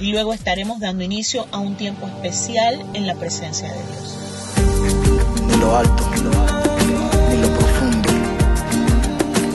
[0.00, 4.18] y luego estaremos dando inicio a un tiempo especial en la presencia de Dios.
[5.46, 6.70] Ni lo alto, ni lo, alto,
[7.30, 8.08] ni lo profundo,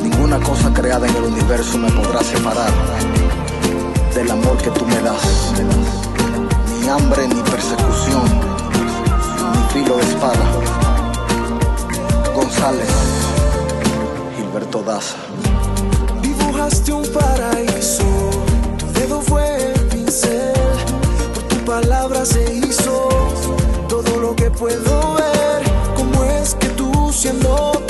[0.04, 2.72] ninguna cosa creada en el universo me podrá separar
[4.14, 5.54] del amor que tú me das.
[6.82, 8.24] Ni hambre, ni persecución,
[9.54, 10.46] ni filo de espada.
[12.36, 12.90] González,
[14.38, 15.16] Gilberto Daza.
[16.22, 17.73] Dibujaste un paraíso,
[24.64, 25.62] puedo ver.
[25.94, 27.84] ¿Cómo es que tú siendo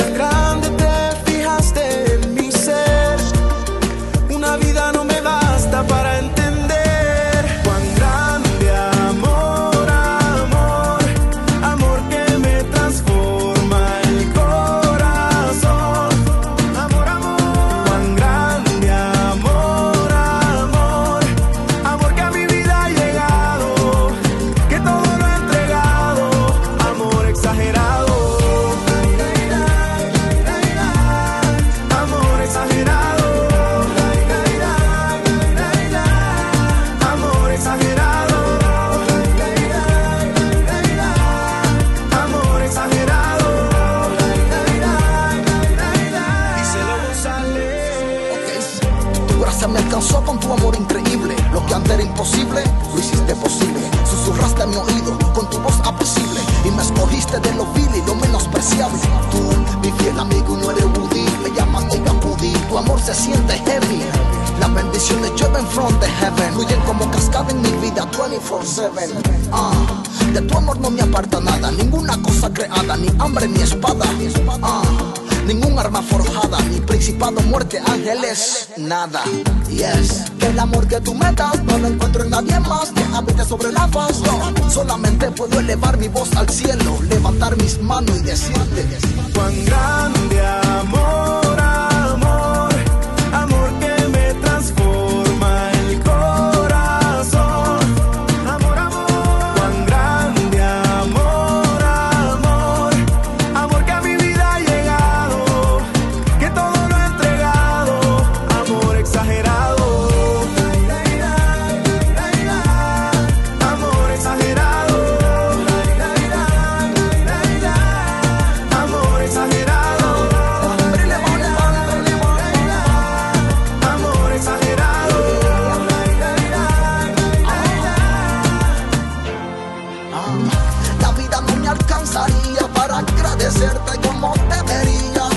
[131.01, 135.27] La vida no me alcanzaría para agradecerte como debería.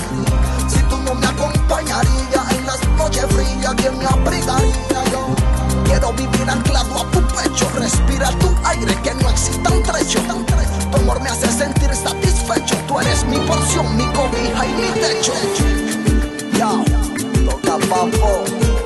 [0.67, 5.29] Si tú no me acompañarías en las noches frías, ¿quién me abrigaría yo?
[5.83, 10.19] Quiero vivir anclado a tu pecho, respirar tu aire, que no exista un trecho.
[10.91, 12.75] Tu amor me hace sentir satisfecho.
[12.87, 15.33] Tú eres mi porción, mi cobija y mi techo.
[16.53, 16.69] Ya,
[17.49, 18.76] toca papo.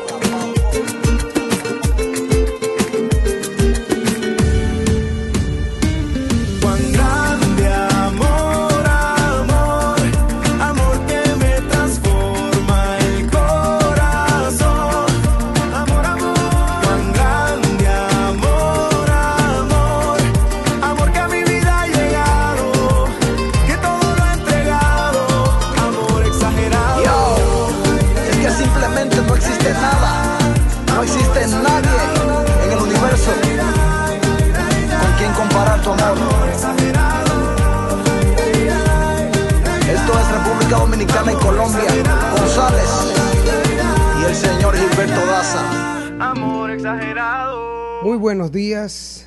[46.20, 48.04] Amor exagerado.
[48.04, 49.26] Muy buenos días.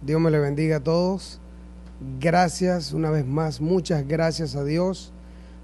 [0.00, 1.40] Dios me le bendiga a todos.
[2.20, 5.12] Gracias una vez más, muchas gracias a Dios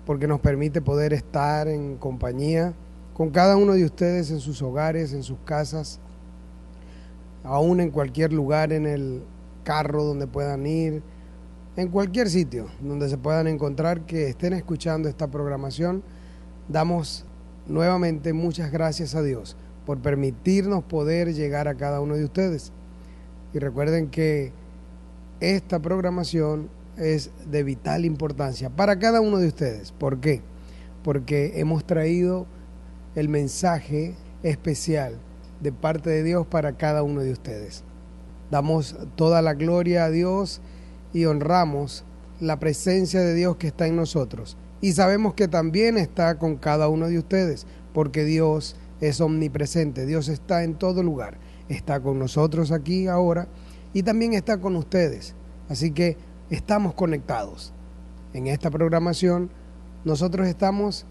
[0.07, 2.75] porque nos permite poder estar en compañía
[3.15, 6.01] con cada uno de ustedes en sus hogares, en sus casas,
[7.45, 9.23] aún en cualquier lugar, en el
[9.63, 11.01] carro donde puedan ir,
[11.77, 16.03] en cualquier sitio donde se puedan encontrar que estén escuchando esta programación.
[16.69, 17.25] Damos
[17.67, 19.57] nuevamente muchas gracias a Dios
[19.87, 22.73] por permitirnos poder llegar a cada uno de ustedes.
[23.53, 24.53] Y recuerden que
[25.41, 29.93] esta programación es de vital importancia para cada uno de ustedes.
[29.93, 30.43] ¿Por qué?
[31.03, 32.47] Porque hemos traído
[33.15, 35.15] el mensaje especial
[35.61, 37.85] de parte de Dios para cada uno de ustedes.
[38.51, 40.61] Damos toda la gloria a Dios
[41.13, 42.05] y honramos
[42.41, 44.57] la presencia de Dios que está en nosotros.
[44.81, 50.29] Y sabemos que también está con cada uno de ustedes, porque Dios es omnipresente, Dios
[50.29, 51.39] está en todo lugar,
[51.69, 53.49] está con nosotros aquí ahora
[53.93, 55.35] y también está con ustedes.
[55.69, 56.17] Así que
[56.51, 57.73] estamos conectados.
[58.35, 59.51] En esta programación
[60.05, 61.07] nosotros estamos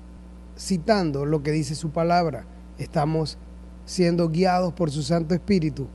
[0.57, 2.45] citando lo que dice su palabra,
[2.77, 3.38] estamos
[3.86, 5.88] siendo guiados por su Santo Espíritu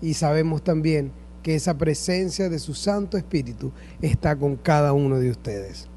[0.00, 1.12] y sabemos también
[1.42, 3.72] que esa presencia de su Santo Espíritu
[4.02, 5.88] está con cada uno de ustedes.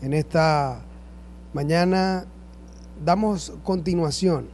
[0.00, 0.84] En esta
[1.52, 2.26] mañana
[3.02, 4.48] damos continuación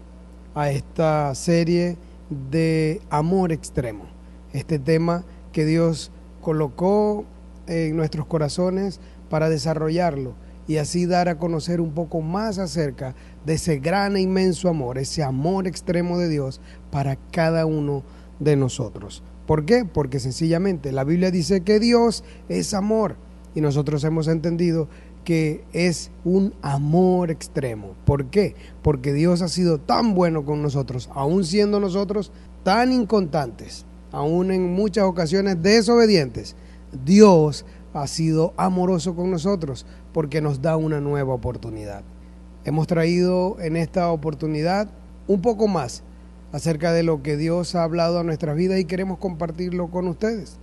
[0.54, 1.96] a esta serie
[2.50, 4.04] de amor extremo,
[4.52, 6.10] este tema que Dios
[6.40, 7.24] colocó
[7.66, 10.34] en nuestros corazones para desarrollarlo
[10.66, 13.14] y así dar a conocer un poco más acerca
[13.44, 16.60] de ese gran e inmenso amor, ese amor extremo de Dios
[16.90, 18.04] para cada uno
[18.38, 19.22] de nosotros.
[19.46, 19.84] ¿Por qué?
[19.84, 23.16] Porque sencillamente la Biblia dice que Dios es amor
[23.54, 24.88] y nosotros hemos entendido
[25.24, 27.94] que es un amor extremo.
[28.04, 28.54] ¿Por qué?
[28.82, 32.32] Porque Dios ha sido tan bueno con nosotros, aún siendo nosotros
[32.62, 36.56] tan incontantes, aún en muchas ocasiones desobedientes.
[37.04, 42.02] Dios ha sido amoroso con nosotros porque nos da una nueva oportunidad.
[42.64, 44.90] Hemos traído en esta oportunidad
[45.26, 46.02] un poco más
[46.52, 50.58] acerca de lo que Dios ha hablado a nuestras vidas y queremos compartirlo con ustedes,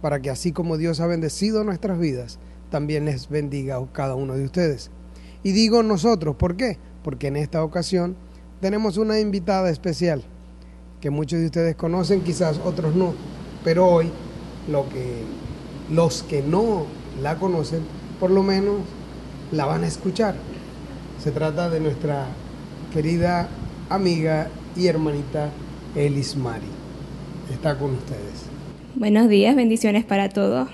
[0.00, 2.38] para que así como Dios ha bendecido nuestras vidas,
[2.74, 4.90] también les bendiga cada uno de ustedes.
[5.44, 6.76] Y digo nosotros, ¿por qué?
[7.04, 8.16] Porque en esta ocasión
[8.60, 10.24] tenemos una invitada especial
[11.00, 13.14] que muchos de ustedes conocen, quizás otros no,
[13.62, 14.10] pero hoy
[14.68, 15.22] lo que,
[15.88, 16.86] los que no
[17.22, 17.82] la conocen,
[18.18, 18.80] por lo menos
[19.52, 20.34] la van a escuchar.
[21.22, 22.26] Se trata de nuestra
[22.92, 23.48] querida
[23.88, 25.50] amiga y hermanita
[25.94, 26.66] Elis Mari.
[27.52, 28.46] Está con ustedes.
[28.96, 30.68] Buenos días, bendiciones para todos.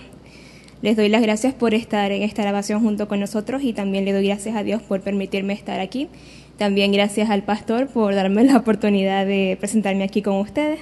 [0.82, 4.14] Les doy las gracias por estar en esta grabación junto con nosotros y también le
[4.14, 6.08] doy gracias a Dios por permitirme estar aquí.
[6.56, 10.80] También gracias al pastor por darme la oportunidad de presentarme aquí con ustedes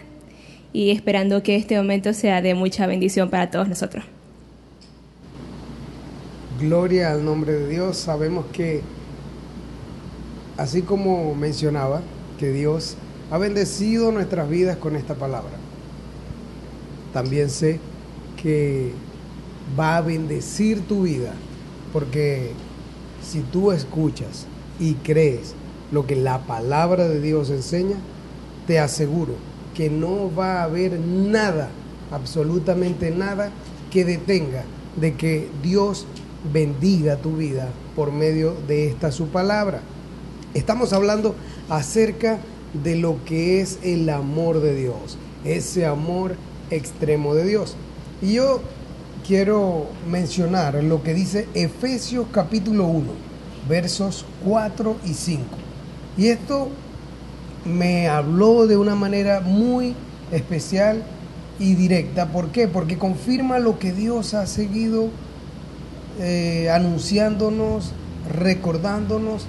[0.73, 4.05] y esperando que este momento sea de mucha bendición para todos nosotros.
[6.61, 7.97] Gloria al nombre de Dios.
[7.97, 8.83] Sabemos que,
[10.57, 12.03] así como mencionaba,
[12.39, 12.97] que Dios
[13.33, 15.55] ha bendecido nuestras vidas con esta palabra.
[17.13, 17.81] También sé
[18.41, 18.93] que
[19.79, 21.33] va a bendecir tu vida,
[21.93, 22.53] porque
[23.23, 24.47] si tú escuchas
[24.79, 25.55] y crees
[25.91, 27.97] lo que la palabra de Dios enseña,
[28.67, 29.35] te aseguro
[29.75, 31.71] que no va a haber nada,
[32.11, 33.51] absolutamente nada,
[33.91, 34.65] que detenga
[35.01, 36.07] de que Dios
[36.53, 39.81] bendiga tu vida por medio de esta su palabra.
[40.55, 41.35] Estamos hablando
[41.69, 42.39] acerca
[42.83, 46.37] de lo que es el amor de Dios, ese amor
[46.71, 47.77] extremo de Dios.
[48.21, 48.61] Y yo
[49.29, 53.09] quiero mencionar lo que dice Efesios capítulo 1,
[53.69, 55.45] versos 4 y 5.
[56.17, 56.71] Y esto
[57.67, 59.95] me habló de una manera muy
[60.33, 61.03] especial
[61.59, 62.29] y directa.
[62.29, 62.69] ¿Por qué?
[62.69, 65.11] Porque confirma lo que Dios ha seguido
[66.21, 67.93] eh, anunciándonos,
[68.33, 69.45] recordándonos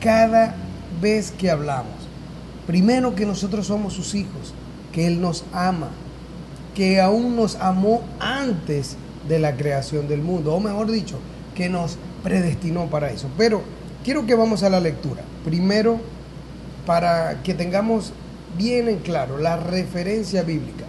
[0.00, 0.54] cada
[1.00, 1.94] vez que hablamos.
[2.66, 4.52] Primero que nosotros somos sus hijos,
[4.92, 5.88] que Él nos ama,
[6.74, 11.18] que aún nos amó antes de la creación del mundo, o mejor dicho,
[11.54, 13.28] que nos predestinó para eso.
[13.38, 13.62] Pero
[14.04, 15.22] quiero que vamos a la lectura.
[15.44, 15.98] Primero,
[16.86, 18.12] para que tengamos
[18.56, 20.84] bien en claro la referencia bíblica.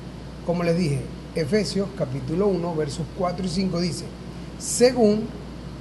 [0.45, 1.01] Como les dije,
[1.35, 4.05] Efesios capítulo 1, versos 4 y 5 dice,
[4.59, 5.27] según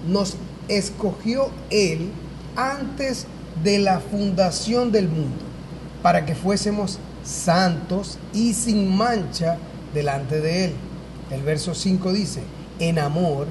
[0.08, 0.36] nos
[0.68, 2.10] escogió Él
[2.56, 3.26] antes
[3.62, 5.44] de la fundación del mundo,
[6.02, 9.58] para que fuésemos santos y sin mancha
[9.94, 10.72] delante de Él
[11.30, 12.42] el verso 5 dice,
[12.78, 13.46] en amor,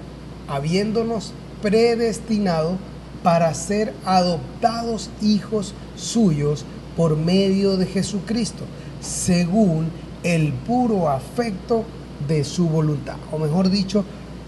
[0.48, 2.78] habiéndonos predestinado
[3.24, 6.66] para ser adoptados hijos suyos
[6.98, 8.66] por medio de Jesucristo,
[9.02, 9.90] según
[10.24, 11.84] el puro afecto
[12.28, 14.06] de su voluntad, o mejor dicho,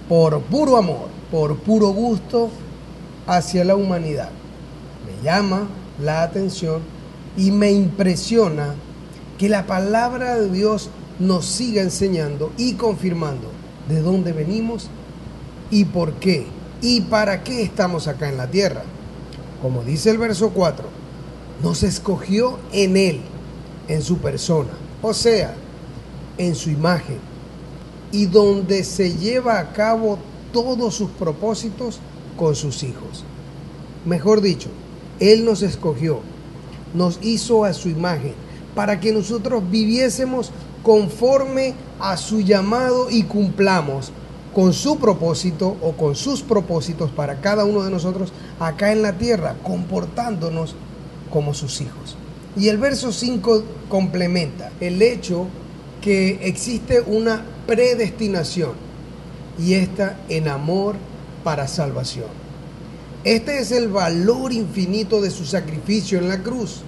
[0.08, 2.50] por puro amor, por puro gusto
[3.28, 4.30] hacia la humanidad.
[5.06, 5.68] Me llama
[6.00, 6.82] la atención
[7.38, 8.76] y me impresiona
[9.38, 13.50] que la palabra de Dios nos siga enseñando y confirmando
[13.88, 14.90] de dónde venimos
[15.72, 16.46] y por qué
[16.82, 18.84] y para qué estamos acá en la tierra.
[19.62, 20.86] Como dice el verso 4,
[21.64, 23.22] nos escogió en Él,
[23.88, 24.72] en su persona.
[25.02, 25.56] O sea,
[26.38, 27.18] en su imagen
[28.12, 30.18] y donde se lleva a cabo
[30.52, 32.00] todos sus propósitos
[32.38, 33.24] con sus hijos.
[34.06, 34.70] Mejor dicho,
[35.20, 36.20] Él nos escogió,
[36.94, 38.34] nos hizo a su imagen,
[38.74, 40.52] para que nosotros viviésemos
[40.86, 44.12] conforme a su llamado y cumplamos
[44.54, 49.18] con su propósito o con sus propósitos para cada uno de nosotros acá en la
[49.18, 50.76] tierra, comportándonos
[51.32, 52.16] como sus hijos.
[52.56, 55.48] Y el verso 5 complementa el hecho
[56.02, 58.74] que existe una predestinación
[59.58, 60.98] y esta en amor
[61.44, 62.28] para salvación.
[63.24, 66.82] Este es el valor infinito de su sacrificio en la cruz,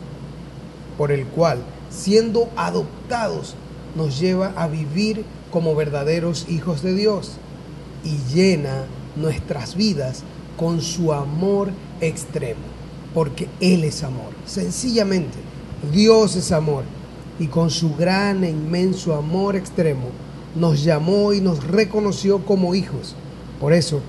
[1.00, 3.56] por el cual, siendo adoptados,
[3.98, 7.34] nos lleva a vivir como verdaderos hijos de Dios
[8.04, 8.86] y llena
[9.16, 10.24] nuestras vidas
[10.56, 12.62] con su amor extremo,
[13.14, 14.32] porque Él es amor.
[14.46, 15.38] Sencillamente,
[15.92, 16.84] Dios es amor
[17.40, 20.10] y con su gran e inmenso amor extremo
[20.56, 23.16] nos llamó y nos reconoció como hijos.
[23.60, 24.02] Por eso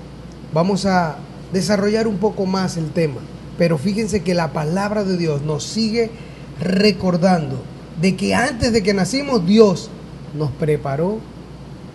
[0.53, 1.17] vamos a
[1.53, 3.21] desarrollar un poco más el tema,
[3.57, 6.11] pero fíjense que la palabra de Dios nos sigue
[6.59, 7.57] recordando
[8.01, 9.89] de que antes de que nacimos Dios
[10.37, 11.19] nos preparó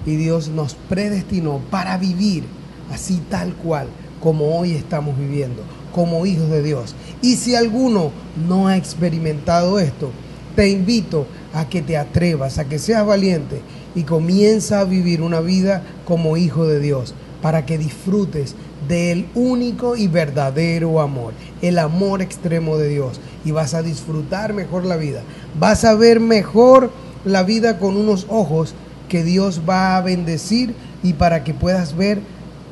[0.06, 2.44] y Dios nos predestinó para vivir
[2.92, 3.88] así tal cual
[4.20, 5.62] como hoy estamos viviendo,
[5.94, 6.94] como hijos de Dios.
[7.20, 8.10] Y si alguno
[8.48, 10.10] no ha experimentado esto,
[10.56, 13.60] te invito a que te atrevas, a que seas valiente
[13.94, 18.54] y comienza a vivir una vida como hijo de Dios, para que disfrutes
[18.88, 23.20] del único y verdadero amor, el amor extremo de Dios.
[23.44, 25.22] Y vas a disfrutar mejor la vida,
[25.58, 26.90] vas a ver mejor
[27.24, 28.74] la vida con unos ojos
[29.08, 32.20] que Dios va a bendecir y para que puedas ver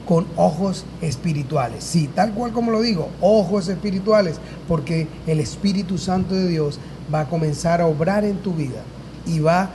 [0.07, 1.85] con ojos espirituales.
[1.85, 4.37] Sí, tal cual como lo digo, ojos espirituales,
[4.69, 6.79] porque el Espíritu Santo de Dios
[7.13, 8.83] va a comenzar a obrar en tu vida
[9.27, 9.71] y va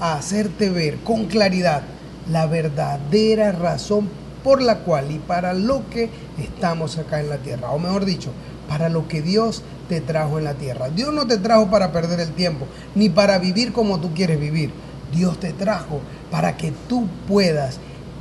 [0.00, 1.82] a hacerte ver con claridad
[2.30, 4.08] la verdadera razón
[4.42, 8.30] por la cual y para lo que estamos acá en la tierra, o mejor dicho,
[8.68, 10.90] para lo que Dios te trajo en la tierra.
[10.90, 14.70] Dios no te trajo para perder el tiempo, ni para vivir como tú quieres vivir.
[15.12, 17.78] Dios te trajo para que tú puedas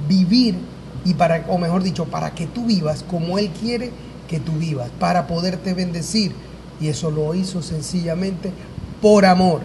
[0.07, 0.55] vivir
[1.03, 3.91] y para, o mejor dicho, para que tú vivas como Él quiere
[4.27, 6.33] que tú vivas, para poderte bendecir.
[6.79, 8.51] Y eso lo hizo sencillamente
[9.01, 9.61] por amor.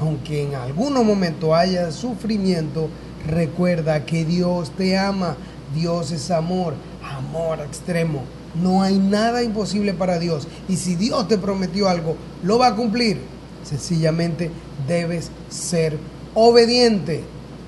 [0.00, 2.88] Aunque en algunos momentos haya sufrimiento,
[3.26, 5.36] recuerda que Dios te ama.
[5.74, 8.22] Dios es amor, amor extremo.
[8.62, 10.48] No hay nada imposible para Dios.
[10.68, 13.20] Y si Dios te prometió algo, lo va a cumplir.
[13.64, 14.50] Sencillamente
[14.86, 15.98] debes ser
[16.34, 17.24] obediente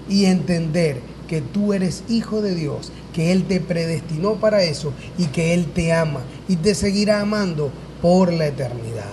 [0.09, 5.27] y entender que tú eres hijo de Dios, que Él te predestinó para eso y
[5.27, 9.05] que Él te ama y te seguirá amando por la eternidad.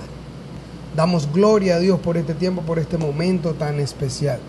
[0.96, 4.39] Damos gloria a Dios por este tiempo, por este momento tan especial.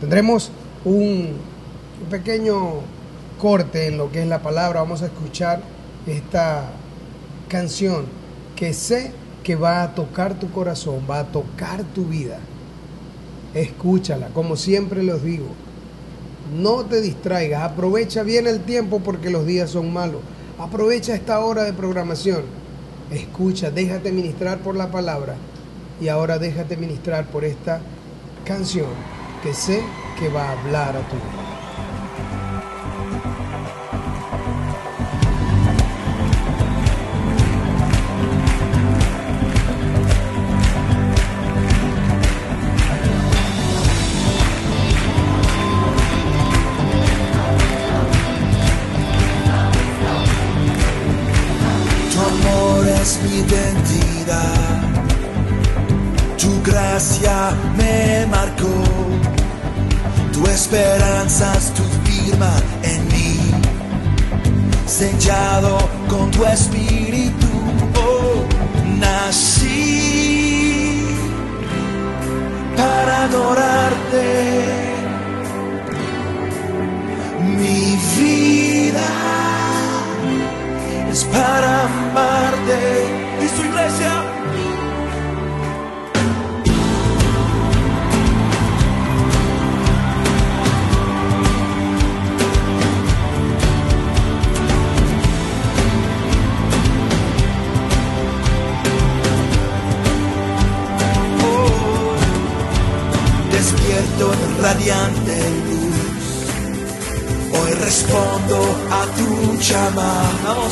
[0.00, 0.50] Tendremos
[0.84, 1.30] un
[2.08, 2.82] pequeño
[3.40, 4.80] corte en lo que es la palabra.
[4.80, 5.60] Vamos a escuchar
[6.06, 6.70] esta
[7.48, 8.06] canción
[8.54, 12.38] que sé que va a tocar tu corazón, va a tocar tu vida.
[13.54, 15.46] Escúchala, como siempre los digo.
[16.56, 20.20] No te distraigas, aprovecha bien el tiempo porque los días son malos.
[20.58, 22.42] Aprovecha esta hora de programación.
[23.10, 25.36] Escucha, déjate ministrar por la palabra
[26.00, 27.80] y ahora déjate ministrar por esta
[28.44, 28.88] canción
[29.42, 29.80] que sé
[30.18, 31.45] que va a hablar a tu vida.
[53.22, 54.76] Mi identidad.
[56.36, 58.74] Tu gracia me marcó.
[60.32, 63.38] Tu esperanza es tu firma en mí.
[64.86, 67.46] Sellado con tu espíritu.
[67.94, 68.44] Oh,
[68.98, 69.96] nací
[72.76, 74.26] para adorarte.
[77.58, 79.45] Mi vida
[81.16, 82.78] es para amarte
[83.42, 84.12] y su iglesia.
[101.42, 102.12] Oh,
[103.52, 105.96] despierto en radiante luz.
[107.58, 108.58] Hoy respondo
[108.90, 109.28] a tu
[109.60, 110.64] llamado,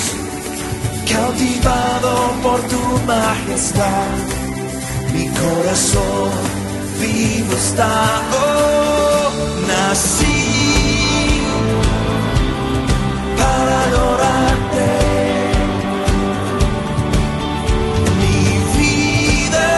[1.14, 4.14] cautivado por tu majestad,
[5.12, 6.30] mi corazón
[7.00, 9.30] vivo está, oh,
[9.68, 10.44] nací
[13.40, 14.90] para adorarte.
[18.20, 18.38] Mi
[18.78, 19.68] vida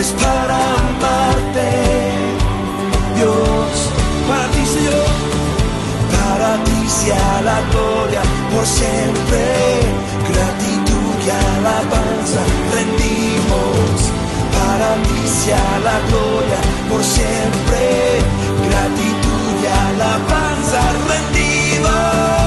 [0.00, 1.70] es para amarte,
[3.16, 3.72] Dios,
[4.28, 5.10] para ti Señor,
[6.14, 8.27] para ti sea la gloria
[8.66, 9.44] siempre.
[10.30, 12.40] Gratitud y alabanza
[12.74, 13.96] rendimos.
[14.56, 15.18] Para ti
[15.84, 18.20] la gloria por siempre.
[18.68, 22.37] Gratitud y alabanza rendimos.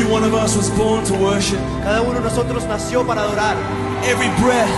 [0.00, 1.58] Every one of us was born to worship.
[1.84, 3.54] Cada uno de nosotros nació para adorar.
[4.02, 4.70] Every breath,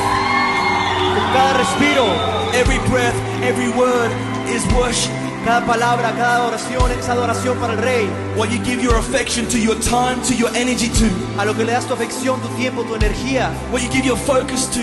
[1.32, 2.10] cada respiro,
[2.52, 4.10] every breath, every word
[4.48, 5.12] is worship.
[5.44, 8.08] cada palabra, cada oración es adoración para el Rey.
[8.34, 11.08] What you give your affection to, your time to, your energy to,
[11.40, 14.18] A lo que le das tu afección, tu tiempo, tu energía, what you give your
[14.18, 14.80] focus to,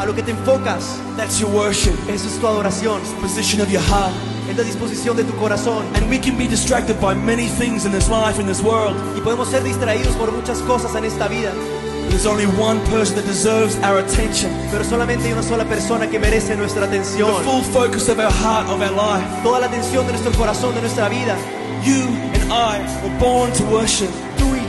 [0.00, 1.94] a lo que te enfocas, that's your worship.
[2.08, 3.00] eso es tu adoración.
[3.00, 4.12] The Position of your heart.
[4.48, 5.84] Es la disposición de tu corazón.
[5.94, 8.94] And we can be distracted by many things in this life, in this world.
[9.16, 11.52] Y podemos ser distraídos por muchas cosas en esta vida,
[12.08, 14.50] There's only one person that deserves our attention.
[14.70, 17.42] pero solamente hay una sola persona que merece nuestra The atención.
[17.44, 19.26] full focus of our heart, of our life.
[19.42, 21.36] Toda la atención de nuestro corazón, de nuestra vida.
[21.84, 24.08] You and I were born to worship.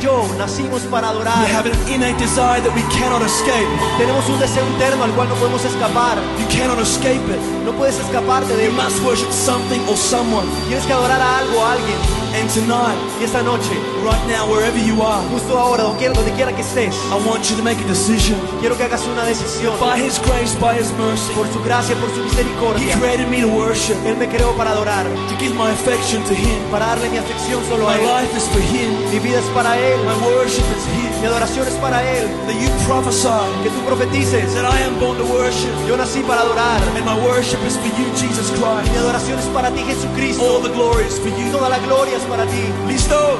[0.07, 1.45] Yo nacimos para We adorar.
[1.51, 3.67] have an innate desire that we cannot escape.
[3.97, 6.15] Tenemos un deseo interno al cual no podemos escapar.
[6.39, 7.41] You cannot escape it.
[7.65, 8.75] No puedes escaparte de You él.
[8.77, 10.47] must worship something or someone.
[10.69, 11.97] Tienes que adorar a algo, a alguien.
[12.35, 13.71] And tonight, Y esta noche,
[14.03, 17.63] right now, wherever you are, justo ahora, donde quiera, que estés, I want you to
[17.63, 18.37] make a decision.
[18.59, 19.73] quiero que hagas una decisión.
[19.79, 22.95] By His grace, by His mercy, Por su gracia, por su He misericordia.
[22.99, 26.59] created me to worship, Él me creó para adorar, to give my affection to Him.
[26.69, 28.05] para darle mi afección solo a My Él.
[28.05, 28.91] life is for Him.
[29.11, 29.97] Mi vida es para Él.
[30.05, 30.76] My worship is.
[31.21, 32.27] Mi adoración es para Él.
[32.47, 33.27] That you prophesy
[33.63, 34.53] Que tú profetices.
[34.55, 36.79] that I am born to worship, Yo nací para adorar.
[36.95, 38.95] and my worship is for you, Jesus Mi Christ.
[38.97, 40.61] adoración es para ti, All Jesucristo.
[40.61, 41.51] the glory is for you.
[41.51, 42.63] Toda la gloria es para ti.
[42.87, 43.37] Listo.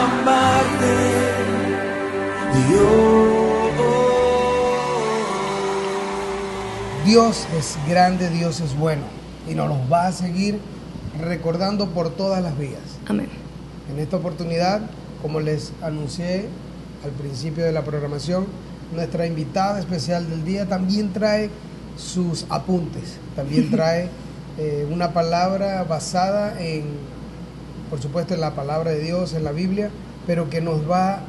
[0.00, 0.96] amarte,
[2.68, 3.20] Dios.
[7.04, 9.02] Dios es grande, Dios es bueno
[9.48, 10.58] y nos los va a seguir
[11.20, 12.98] recordando por todas las vías.
[13.08, 13.28] Amén.
[13.90, 14.82] En esta oportunidad,
[15.22, 16.46] como les anuncié
[17.04, 18.46] al principio de la programación,
[18.94, 21.50] nuestra invitada especial del día también trae
[21.96, 24.08] sus apuntes, también trae
[24.58, 26.84] eh, una palabra basada en
[27.90, 29.90] por supuesto, en la palabra de Dios, en la Biblia,
[30.26, 31.22] pero que nos va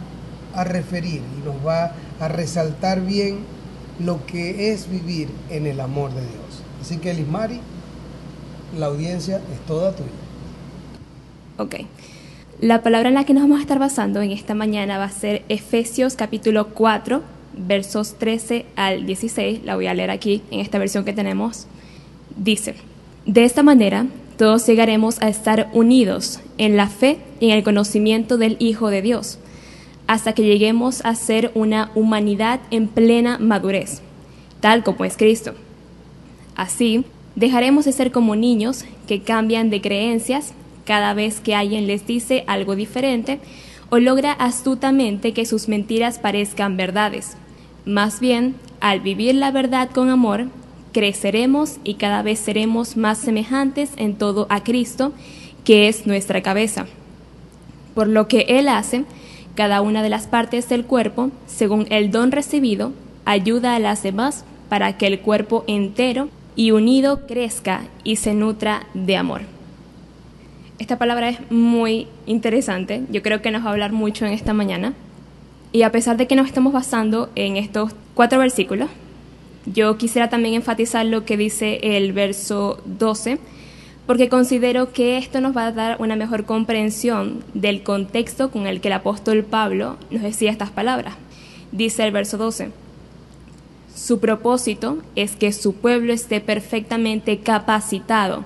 [0.54, 3.40] a referir y nos va a resaltar bien
[4.00, 6.64] lo que es vivir en el amor de Dios.
[6.82, 7.60] Así que, Elismari,
[8.78, 10.10] la audiencia es toda tuya.
[11.58, 11.76] Ok.
[12.60, 15.12] La palabra en la que nos vamos a estar basando en esta mañana va a
[15.12, 17.24] ser Efesios capítulo 4,
[17.58, 19.64] versos 13 al 16.
[19.64, 21.66] La voy a leer aquí en esta versión que tenemos.
[22.38, 22.76] Dice,
[23.26, 24.06] de esta manera
[24.38, 29.02] todos llegaremos a estar unidos en la fe y en el conocimiento del Hijo de
[29.02, 29.38] Dios,
[30.08, 34.02] hasta que lleguemos a ser una humanidad en plena madurez,
[34.60, 35.54] tal como es Cristo.
[36.56, 40.54] Así, dejaremos de ser como niños que cambian de creencias
[40.86, 43.40] cada vez que alguien les dice algo diferente
[43.90, 47.38] o logra astutamente que sus mentiras parezcan verdades.
[47.86, 50.48] Más bien, al vivir la verdad con amor,
[50.92, 55.14] creceremos y cada vez seremos más semejantes en todo a Cristo,
[55.64, 56.86] que es nuestra cabeza.
[57.96, 59.06] Por lo que Él hace,
[59.56, 62.94] cada una de las partes del cuerpo, según el don recibido,
[63.26, 68.88] ayuda a las demás para que el cuerpo entero y unido crezca y se nutra
[68.94, 69.42] de amor.
[70.80, 74.54] Esta palabra es muy interesante, yo creo que nos va a hablar mucho en esta
[74.54, 74.94] mañana.
[75.74, 78.90] Y a pesar de que nos estamos basando en estos cuatro versículos,
[79.66, 83.40] yo quisiera también enfatizar lo que dice el verso 12,
[84.08, 88.82] porque considero que esto nos va a dar una mejor comprensión del contexto con el
[88.82, 91.16] que el apóstol Pablo nos decía estas palabras.
[91.72, 92.72] Dice el verso 12,
[93.96, 98.44] su propósito es que su pueblo esté perfectamente capacitado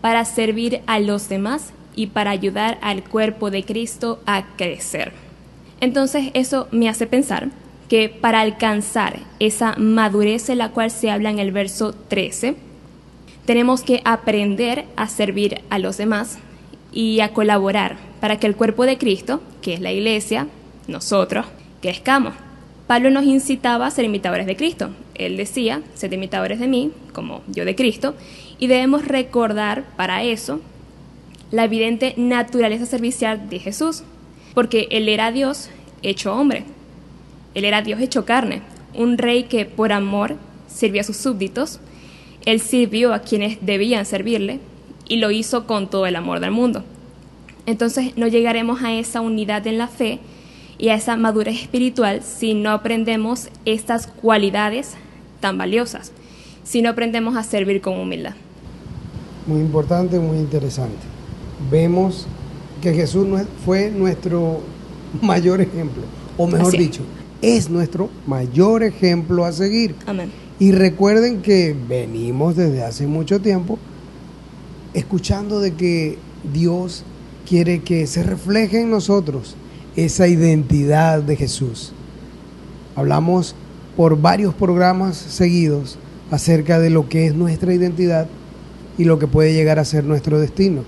[0.00, 5.12] para servir a los demás y para ayudar al cuerpo de Cristo a crecer.
[5.80, 7.50] Entonces eso me hace pensar
[7.88, 12.56] que para alcanzar esa madurez en la cual se habla en el verso 13,
[13.44, 16.38] tenemos que aprender a servir a los demás
[16.92, 20.48] y a colaborar para que el cuerpo de Cristo, que es la iglesia,
[20.86, 21.46] nosotros,
[21.82, 22.34] crezcamos.
[22.86, 24.90] Pablo nos incitaba a ser imitadores de Cristo.
[25.14, 28.14] Él decía, sed imitadores de mí, como yo de Cristo,
[28.58, 30.60] y debemos recordar para eso
[31.50, 34.02] la evidente naturaleza servicial de Jesús,
[34.54, 35.70] porque Él era Dios
[36.02, 36.64] hecho hombre.
[37.54, 38.62] Él era Dios hecho carne,
[38.94, 40.36] un rey que por amor
[40.66, 41.80] sirvió a sus súbditos,
[42.44, 44.60] Él sirvió a quienes debían servirle
[45.08, 46.84] y lo hizo con todo el amor del mundo.
[47.66, 50.18] Entonces no llegaremos a esa unidad en la fe
[50.78, 54.94] y a esa madurez espiritual si no aprendemos estas cualidades
[55.40, 56.12] tan valiosas,
[56.64, 58.34] si no aprendemos a servir con humildad.
[59.46, 60.98] Muy importante, muy interesante.
[61.70, 62.26] Vemos
[62.82, 63.26] que Jesús
[63.64, 64.60] fue nuestro
[65.22, 66.02] mayor ejemplo,
[66.36, 67.02] o mejor Así dicho,
[67.44, 69.94] es nuestro mayor ejemplo a seguir.
[70.06, 70.30] Amén.
[70.58, 73.78] Y recuerden que venimos desde hace mucho tiempo
[74.94, 76.18] escuchando de que
[76.52, 77.04] Dios
[77.48, 79.56] quiere que se refleje en nosotros
[79.96, 81.92] esa identidad de Jesús.
[82.96, 83.54] Hablamos
[83.96, 85.98] por varios programas seguidos
[86.30, 88.28] acerca de lo que es nuestra identidad
[88.96, 90.82] y lo que puede llegar a ser nuestro destino.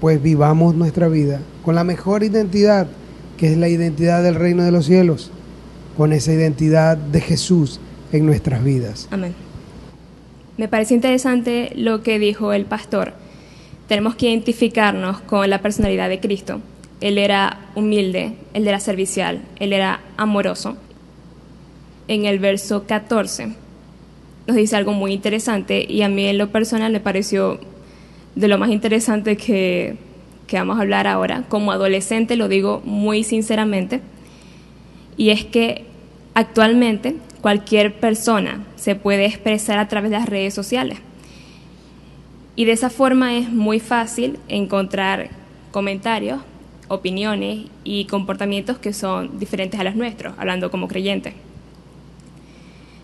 [0.00, 2.88] Pues vivamos nuestra vida con la mejor identidad,
[3.38, 5.30] que es la identidad del reino de los cielos,
[5.96, 7.80] con esa identidad de Jesús
[8.12, 9.08] en nuestras vidas.
[9.10, 9.34] Amén.
[10.58, 13.14] Me parece interesante lo que dijo el pastor.
[13.86, 16.60] Tenemos que identificarnos con la personalidad de Cristo.
[17.00, 20.76] Él era humilde, él era servicial, él era amoroso.
[22.08, 23.54] En el verso 14
[24.48, 27.60] nos dice algo muy interesante y a mí en lo personal me pareció
[28.34, 29.96] de lo más interesante que,
[30.48, 31.44] que vamos a hablar ahora.
[31.48, 34.00] Como adolescente lo digo muy sinceramente.
[35.16, 35.84] Y es que
[36.34, 40.98] actualmente cualquier persona se puede expresar a través de las redes sociales.
[42.56, 45.30] Y de esa forma es muy fácil encontrar
[45.70, 46.40] comentarios,
[46.88, 51.34] opiniones y comportamientos que son diferentes a los nuestros, hablando como creyentes.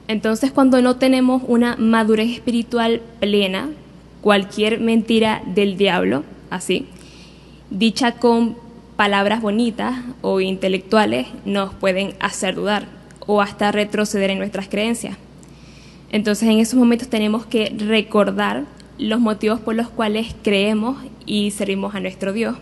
[0.09, 3.71] Entonces, cuando no tenemos una madurez espiritual plena,
[4.21, 6.87] cualquier mentira del diablo, así,
[7.75, 8.57] dicha con
[8.97, 12.87] palabras bonitas o intelectuales, nos pueden hacer dudar
[13.27, 15.17] o hasta retroceder en nuestras creencias.
[16.13, 18.65] Entonces, en esos momentos tenemos que recordar
[18.97, 22.57] los motivos por los cuales creemos y servimos a nuestro Dios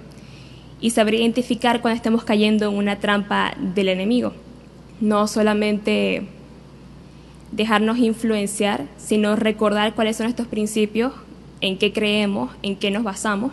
[0.81, 4.33] y saber identificar cuando estemos cayendo en una trampa del enemigo.
[5.03, 6.23] No solamente
[7.51, 11.13] dejarnos influenciar, sino recordar cuáles son estos principios,
[11.61, 13.53] en qué creemos, en qué nos basamos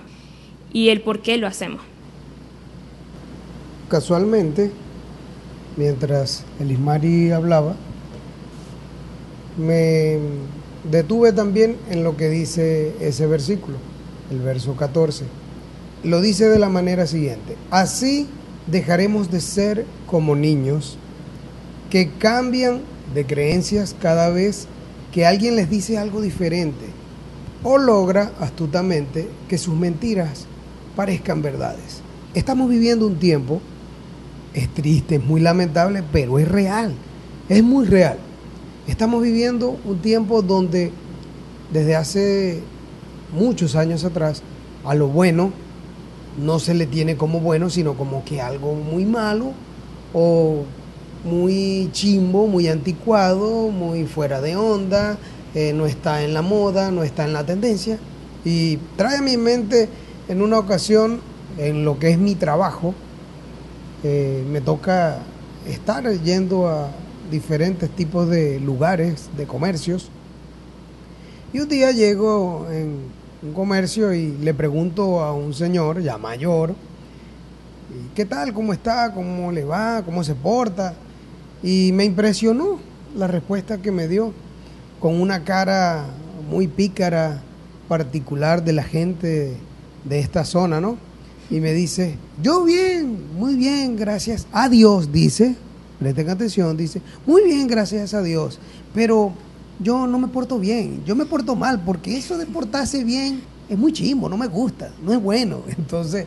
[0.71, 1.81] y el por qué lo hacemos.
[3.89, 4.71] Casualmente,
[5.77, 7.75] mientras Elismari hablaba,
[9.57, 10.19] me
[10.89, 13.77] detuve también en lo que dice ese versículo,
[14.31, 15.25] el verso 14.
[16.03, 18.27] Lo dice de la manera siguiente, así
[18.67, 20.97] dejaremos de ser como niños
[21.89, 22.81] que cambian
[23.13, 24.67] de creencias cada vez
[25.11, 26.85] que alguien les dice algo diferente
[27.63, 30.45] o logra astutamente que sus mentiras
[30.95, 32.01] parezcan verdades.
[32.33, 33.61] Estamos viviendo un tiempo,
[34.53, 36.93] es triste, es muy lamentable, pero es real,
[37.47, 38.17] es muy real.
[38.87, 40.91] Estamos viviendo un tiempo donde
[41.71, 42.63] desde hace
[43.33, 44.41] muchos años atrás
[44.83, 45.51] a lo bueno
[46.37, 49.51] no se le tiene como bueno, sino como que algo muy malo
[50.13, 50.63] o
[51.23, 55.17] muy chimbo, muy anticuado, muy fuera de onda,
[55.53, 57.99] eh, no está en la moda, no está en la tendencia.
[58.45, 59.89] Y trae a mi mente
[60.29, 61.19] en una ocasión,
[61.57, 62.93] en lo que es mi trabajo,
[64.03, 65.17] eh, me toca
[65.67, 66.91] estar yendo a
[67.31, 70.09] diferentes tipos de lugares, de comercios.
[71.51, 72.99] Y un día llego en
[73.41, 76.75] un comercio y le pregunto a un señor ya mayor,
[78.13, 78.53] ¿qué tal?
[78.53, 79.11] ¿Cómo está?
[79.11, 80.03] ¿Cómo le va?
[80.05, 80.93] ¿Cómo se porta?
[81.63, 82.79] Y me impresionó
[83.17, 84.31] la respuesta que me dio,
[84.99, 86.05] con una cara
[86.51, 87.41] muy pícara,
[87.87, 89.57] particular de la gente
[90.09, 90.97] de esta zona, ¿no?
[91.51, 95.55] Y me dice, yo bien, muy bien, gracias a Dios, dice,
[95.99, 98.59] presten atención, dice, muy bien, gracias a Dios,
[98.93, 99.33] pero
[99.79, 103.77] yo no me porto bien, yo me porto mal, porque eso de portarse bien es
[103.77, 105.61] muy chimbo, no me gusta, no es bueno.
[105.77, 106.25] Entonces,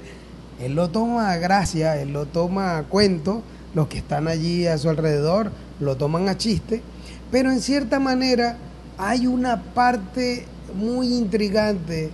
[0.61, 3.43] él lo toma a gracia, él lo toma a cuento,
[3.75, 6.83] los que están allí a su alrededor lo toman a chiste,
[7.31, 8.59] pero en cierta manera
[8.99, 12.11] hay una parte muy intrigante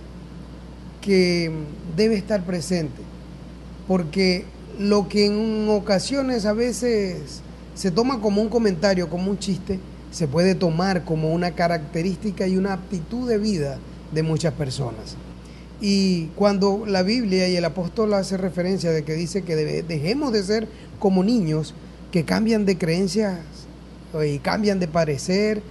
[1.01, 1.51] que
[1.95, 3.01] debe estar presente,
[3.87, 4.45] porque
[4.79, 7.41] lo que en ocasiones a veces
[7.75, 9.79] se toma como un comentario, como un chiste,
[10.11, 13.77] se puede tomar como una característica y una aptitud de vida
[14.11, 15.15] de muchas personas.
[15.81, 20.43] Y cuando la Biblia y el apóstol hace referencia de que dice que dejemos de
[20.43, 20.67] ser
[20.99, 21.73] como niños
[22.11, 23.39] que cambian de creencias
[24.25, 25.61] y cambian de parecer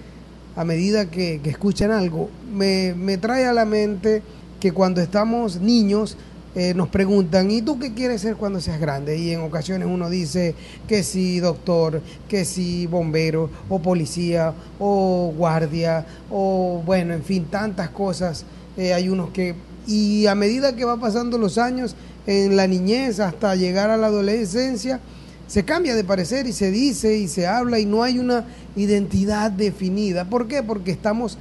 [0.55, 4.23] a medida que, escuchan algo, me, trae a la mente
[4.59, 6.17] que cuando estamos niños
[6.55, 9.17] eh, nos preguntan, ¿y tú qué quieres ser cuando seas grande?
[9.17, 10.55] Y en ocasiones uno dice
[10.87, 17.89] que sí, doctor, que sí, bombero, o policía, o guardia, o bueno, en fin, tantas
[17.89, 18.45] cosas.
[18.77, 19.55] Eh, hay unos que
[19.89, 21.95] y a medida que va pasando los años,
[22.27, 24.99] en la niñez hasta llegar a la adolescencia,
[25.47, 28.45] se cambia de parecer y se dice y se habla y no hay una
[28.75, 30.25] identidad definida.
[30.25, 30.61] ¿Por qué?
[30.61, 31.39] Porque estamos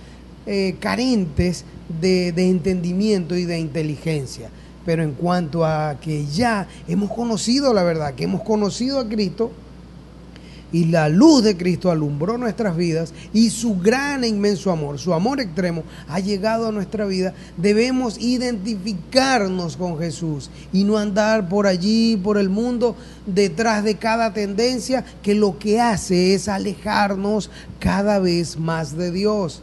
[0.48, 1.64] eh, carentes
[2.00, 4.50] de, de entendimiento y de inteligencia.
[4.87, 9.52] Pero en cuanto a que ya hemos conocido la verdad, que hemos conocido a Cristo,
[10.72, 15.14] y la luz de Cristo alumbró nuestras vidas y su gran e inmenso amor, su
[15.14, 21.66] amor extremo, ha llegado a nuestra vida, debemos identificarnos con Jesús y no andar por
[21.66, 28.18] allí, por el mundo, detrás de cada tendencia que lo que hace es alejarnos cada
[28.18, 29.62] vez más de Dios.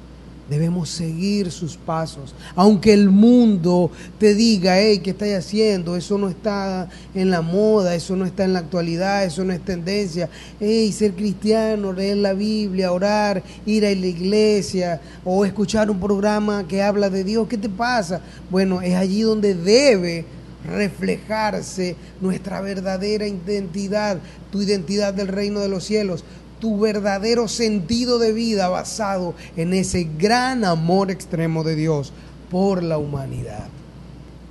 [0.49, 2.35] Debemos seguir sus pasos.
[2.55, 5.95] Aunque el mundo te diga, hey, ¿qué estás haciendo?
[5.95, 9.65] Eso no está en la moda, eso no está en la actualidad, eso no es
[9.65, 10.29] tendencia.
[10.59, 16.67] Hey, ser cristiano, leer la Biblia, orar, ir a la iglesia o escuchar un programa
[16.67, 18.21] que habla de Dios, ¿qué te pasa?
[18.51, 20.25] Bueno, es allí donde debe
[20.65, 24.19] reflejarse nuestra verdadera identidad,
[24.51, 26.23] tu identidad del reino de los cielos,
[26.59, 32.13] tu verdadero sentido de vida basado en ese gran amor extremo de Dios
[32.49, 33.67] por la humanidad.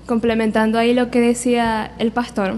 [0.06, 2.56] Complementando ahí lo que decía el pastor,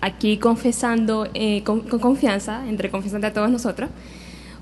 [0.00, 3.90] aquí confesando eh, con, confianza, entre confianza de todos nosotros,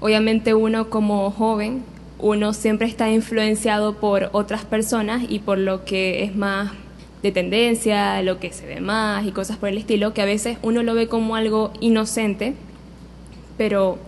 [0.00, 1.82] obviamente uno como joven,
[2.18, 6.72] uno siempre está influenciado por otras personas y por lo que es más
[7.22, 10.58] de tendencia, lo que se ve más y cosas por el estilo, que a veces
[10.62, 12.54] uno lo ve como algo inocente,
[13.60, 13.98] pero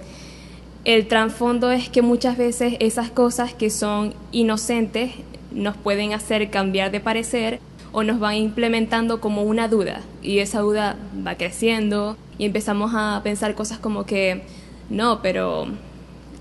[0.87, 5.13] el trasfondo es que muchas veces esas cosas que son inocentes
[5.51, 7.61] nos pueden hacer cambiar de parecer
[7.93, 13.21] o nos van implementando como una duda y esa duda va creciendo y empezamos a
[13.23, 14.41] pensar cosas como que
[14.89, 15.67] no, pero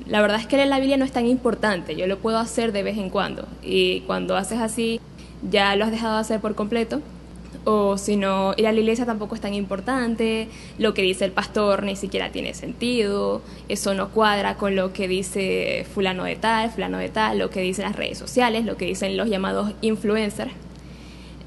[0.08, 2.82] la verdad es que la Biblia no es tan importante, yo lo puedo hacer de
[2.82, 5.02] vez en cuando y cuando haces así
[5.50, 7.02] ya lo has dejado de hacer por completo
[7.64, 10.48] o si no, ir la iglesia tampoco es tan importante,
[10.78, 15.08] lo que dice el pastor ni siquiera tiene sentido, eso no cuadra con lo que
[15.08, 18.86] dice fulano de tal, fulano de tal, lo que dicen las redes sociales, lo que
[18.86, 20.52] dicen los llamados influencers.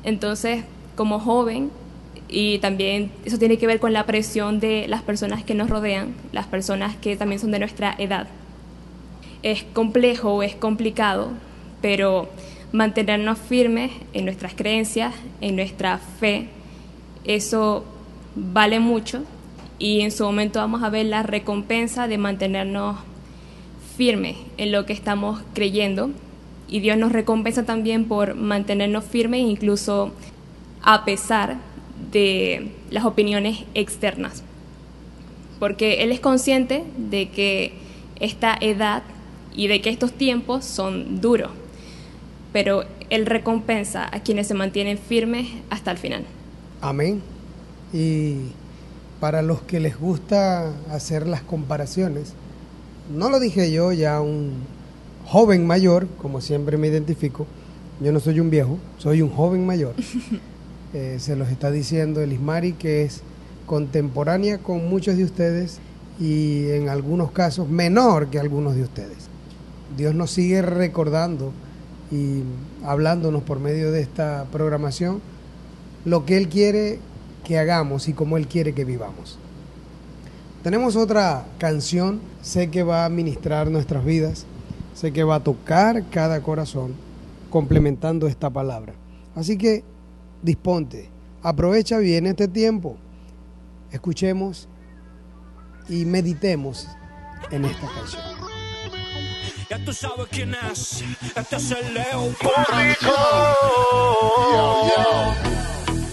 [0.05, 1.70] Entonces, como joven,
[2.29, 6.14] y también eso tiene que ver con la presión de las personas que nos rodean,
[6.33, 8.29] las personas que también son de nuestra edad.
[9.42, 11.31] Es complejo, es complicado,
[11.83, 12.29] pero
[12.74, 16.48] mantenernos firmes en nuestras creencias, en nuestra fe,
[17.22, 17.84] eso
[18.34, 19.22] vale mucho
[19.78, 22.96] y en su momento vamos a ver la recompensa de mantenernos
[23.96, 26.10] firmes en lo que estamos creyendo.
[26.66, 30.12] Y Dios nos recompensa también por mantenernos firmes incluso
[30.82, 31.58] a pesar
[32.10, 34.42] de las opiniones externas.
[35.60, 37.72] Porque Él es consciente de que
[38.18, 39.04] esta edad
[39.54, 41.52] y de que estos tiempos son duros
[42.54, 46.24] pero Él recompensa a quienes se mantienen firmes hasta el final.
[46.80, 47.20] Amén.
[47.92, 48.36] Y
[49.18, 52.32] para los que les gusta hacer las comparaciones,
[53.12, 54.52] no lo dije yo, ya un
[55.26, 57.44] joven mayor, como siempre me identifico,
[58.00, 59.94] yo no soy un viejo, soy un joven mayor.
[60.96, 63.22] Eh, se los está diciendo el Ismari, que es
[63.66, 65.80] contemporánea con muchos de ustedes
[66.20, 69.26] y en algunos casos menor que algunos de ustedes.
[69.96, 71.52] Dios nos sigue recordando
[72.10, 72.42] y
[72.84, 75.20] hablándonos por medio de esta programación
[76.04, 76.98] lo que Él quiere
[77.44, 79.38] que hagamos y cómo Él quiere que vivamos.
[80.62, 84.46] Tenemos otra canción, sé que va a ministrar nuestras vidas,
[84.94, 86.94] sé que va a tocar cada corazón
[87.50, 88.94] complementando esta palabra.
[89.34, 89.84] Así que
[90.42, 91.10] disponte,
[91.42, 92.96] aprovecha bien este tiempo,
[93.92, 94.68] escuchemos
[95.88, 96.88] y meditemos
[97.50, 98.53] en esta canción.
[99.76, 101.02] Ya tú sabes quién es.
[101.34, 102.32] Este es el Leo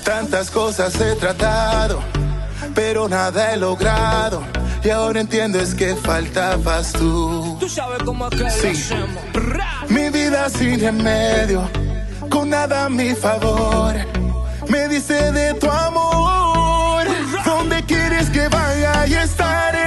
[0.04, 2.02] Tantas cosas he tratado,
[2.74, 4.42] pero nada he logrado.
[4.84, 7.58] Y ahora entiendo es que faltabas tú.
[7.60, 8.96] Tú sabes cómo es que sí.
[9.90, 11.70] Mi vida sin remedio,
[12.32, 13.94] con nada a mi favor.
[14.70, 17.06] Me dice de tu amor.
[17.46, 19.81] ¿Dónde quieres que vaya y estaré?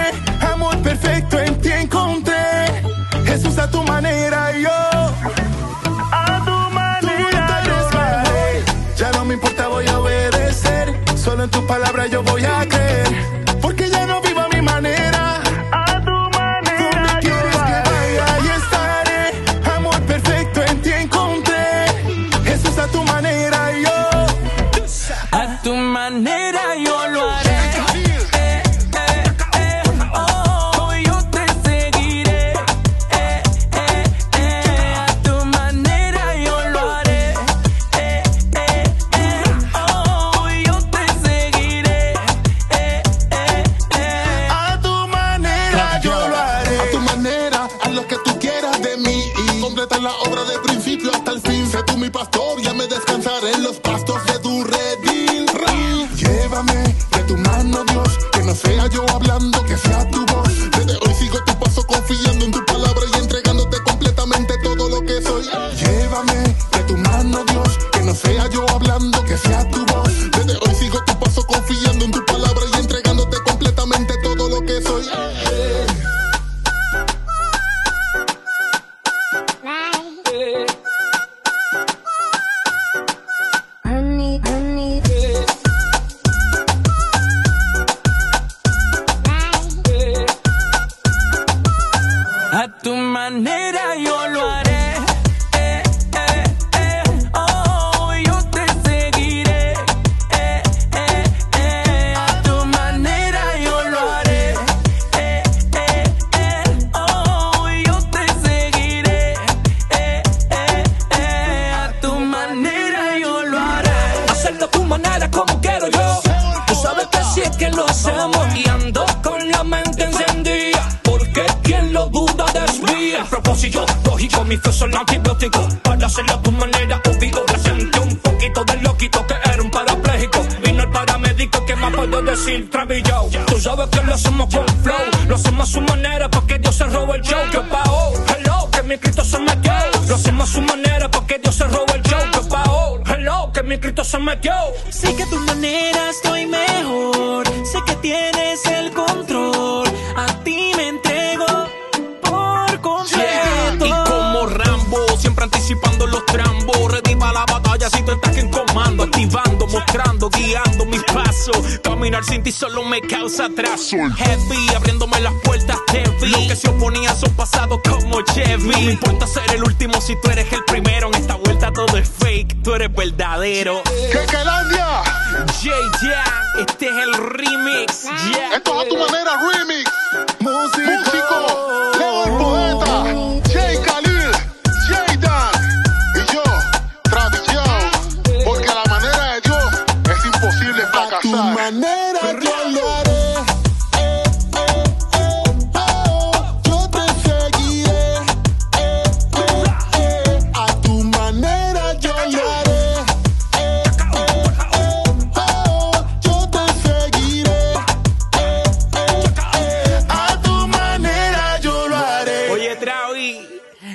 [163.04, 163.96] Causa atraso.
[163.96, 164.63] Heavy,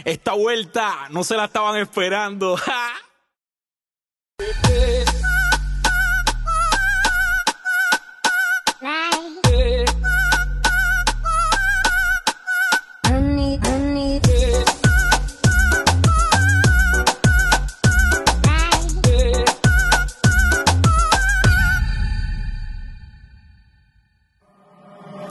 [0.06, 2.58] esta vuelta no se la estaban esperando.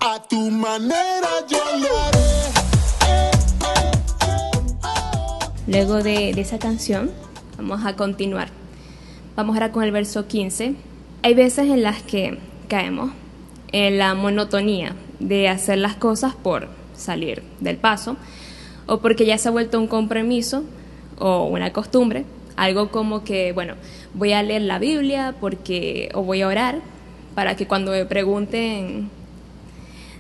[0.01, 1.08] a tu manera
[5.69, 7.11] Luego de, esa canción,
[7.59, 8.49] vamos a continuar.
[9.37, 10.75] Vamos ahora con el verso 15.
[11.23, 12.39] Hay veces en las que
[12.69, 13.11] caemos
[13.73, 18.17] en la monotonía de hacer las cosas por salir del paso
[18.87, 20.65] o porque ya se ha vuelto un compromiso
[21.19, 22.25] o una costumbre,
[22.57, 23.75] algo como que, bueno,
[24.15, 26.81] voy a leer la Biblia porque o voy a orar
[27.35, 29.11] para que cuando me pregunten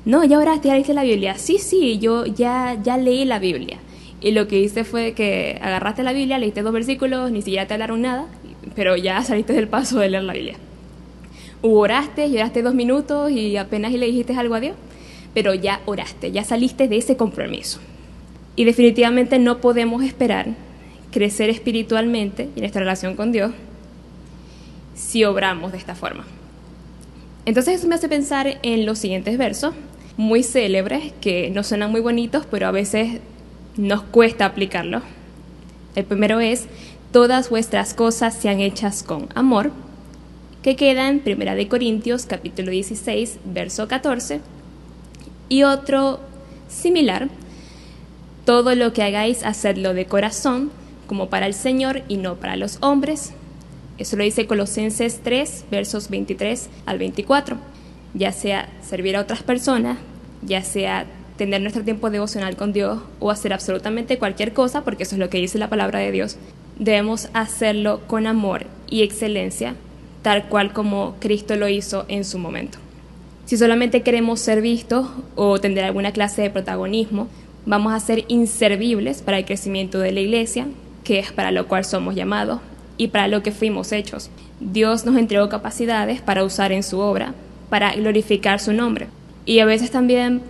[0.04, 1.38] no, ya oraste, ya leíste la Biblia.
[1.38, 3.78] Sí, sí, yo ya, ya leí la Biblia.
[4.20, 7.74] Y lo que hice fue que agarraste la Biblia, leíste dos versículos, ni siquiera te
[7.74, 8.26] hablaron nada,
[8.74, 10.56] pero ya saliste del paso de leer la Biblia.
[11.62, 14.76] U oraste, y oraste dos minutos y apenas le dijiste algo a Dios,
[15.34, 17.80] pero ya oraste, ya saliste de ese compromiso.
[18.56, 20.48] Y definitivamente no podemos esperar
[21.10, 23.52] crecer espiritualmente y nuestra relación con Dios
[24.94, 26.24] si obramos de esta forma.
[27.44, 29.74] Entonces eso me hace pensar en los siguientes versos,
[30.16, 33.20] muy célebres, que no suenan muy bonitos, pero a veces
[33.78, 35.02] nos cuesta aplicarlos.
[35.94, 36.66] El primero es,
[37.12, 39.70] todas vuestras cosas sean hechas con amor,
[40.62, 44.40] que queda en 1 de Corintios capítulo 16, verso 14.
[45.48, 46.20] Y otro
[46.68, 47.28] similar,
[48.44, 50.70] todo lo que hagáis, hacedlo de corazón,
[51.06, 53.32] como para el Señor y no para los hombres.
[53.96, 57.56] Eso lo dice Colosenses 3, versos 23 al 24.
[58.14, 59.98] Ya sea servir a otras personas,
[60.42, 61.06] ya sea
[61.38, 65.30] tener nuestro tiempo devocional con Dios o hacer absolutamente cualquier cosa, porque eso es lo
[65.30, 66.36] que dice la palabra de Dios,
[66.78, 69.74] debemos hacerlo con amor y excelencia,
[70.22, 72.78] tal cual como Cristo lo hizo en su momento.
[73.46, 77.28] Si solamente queremos ser vistos o tener alguna clase de protagonismo,
[77.64, 80.66] vamos a ser inservibles para el crecimiento de la iglesia,
[81.04, 82.60] que es para lo cual somos llamados
[82.98, 84.28] y para lo que fuimos hechos.
[84.60, 87.32] Dios nos entregó capacidades para usar en su obra,
[87.70, 89.06] para glorificar su nombre.
[89.46, 90.42] Y a veces también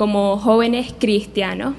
[0.00, 1.74] como jóvenes cristianos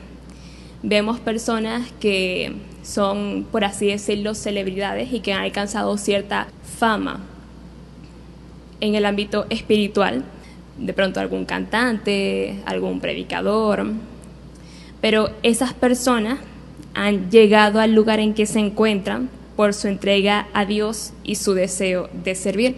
[0.83, 2.53] vemos personas que
[2.83, 6.47] son, por así decirlo, celebridades y que han alcanzado cierta
[6.77, 7.21] fama
[8.79, 10.23] en el ámbito espiritual,
[10.77, 13.87] de pronto algún cantante, algún predicador,
[15.01, 16.37] pero esas personas
[16.93, 21.55] han llegado al lugar en que se encuentran por su entrega a Dios y su
[21.55, 22.75] deseo de servir.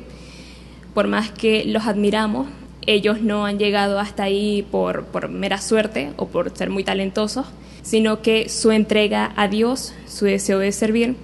[0.93, 2.47] Por más que los admiramos,
[2.87, 7.47] ellos no han llegado hasta ahí por, por mera suerte o por ser muy talentosos,
[7.81, 11.15] sino que su entrega a Dios, su deseo de servir,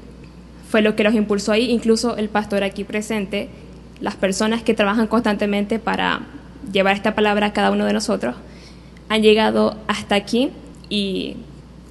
[0.69, 1.71] fue lo que los impulsó ahí.
[1.71, 3.49] Incluso el pastor aquí presente,
[3.99, 6.21] las personas que trabajan constantemente para
[6.71, 8.35] llevar esta palabra a cada uno de nosotros,
[9.07, 10.51] han llegado hasta aquí
[10.89, 11.37] y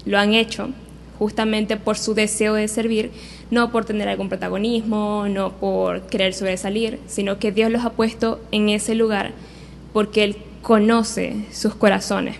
[0.04, 0.70] lo han hecho
[1.18, 3.10] justamente por su deseo de servir,
[3.50, 8.40] no por tener algún protagonismo, no por querer sobresalir, sino que Dios los ha puesto
[8.52, 9.32] en ese lugar
[9.92, 12.36] porque Él conoce sus corazones.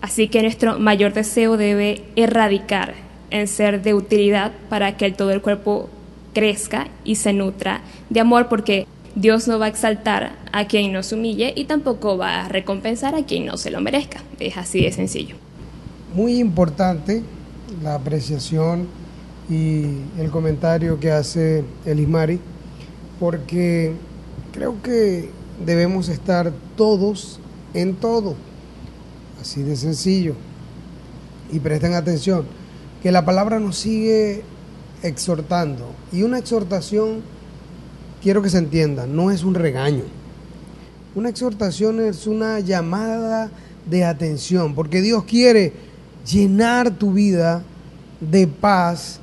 [0.00, 2.94] Así que nuestro mayor deseo debe erradicar
[3.30, 5.88] en ser de utilidad para que todo el cuerpo
[6.32, 11.12] crezca y se nutra de amor, porque Dios no va a exaltar a quien nos
[11.12, 14.20] humille y tampoco va a recompensar a quien no se lo merezca.
[14.38, 15.36] Es así de sencillo.
[16.14, 17.22] Muy importante
[17.82, 18.86] la apreciación
[19.48, 19.84] y
[20.18, 22.38] el comentario que hace Elismari,
[23.18, 23.92] porque
[24.52, 25.30] creo que
[25.64, 27.40] debemos estar todos
[27.74, 28.34] en todo,
[29.40, 30.34] así de sencillo.
[31.52, 32.44] Y presten atención,
[33.02, 34.42] que la palabra nos sigue
[35.02, 37.22] exhortando, y una exhortación
[38.22, 40.02] quiero que se entienda, no es un regaño.
[41.14, 43.50] Una exhortación es una llamada
[43.88, 45.72] de atención, porque Dios quiere
[46.26, 47.62] llenar tu vida
[48.20, 49.20] de paz,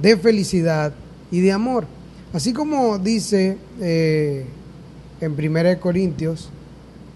[0.00, 0.92] de felicidad
[1.30, 1.86] y de amor.
[2.32, 4.46] Así como dice eh,
[5.22, 6.50] en 1 Corintios,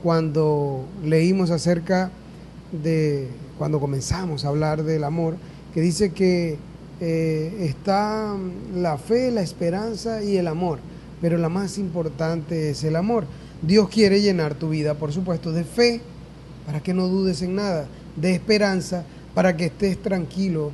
[0.00, 2.12] cuando leímos acerca
[2.70, 3.26] de,
[3.58, 5.36] cuando comenzamos a hablar del amor,
[5.74, 6.56] que dice que
[7.00, 8.36] eh, está
[8.76, 10.78] la fe, la esperanza y el amor,
[11.20, 13.24] pero la más importante es el amor.
[13.60, 16.00] Dios quiere llenar tu vida, por supuesto, de fe,
[16.64, 19.04] para que no dudes en nada, de esperanza,
[19.34, 20.70] para que estés tranquilo,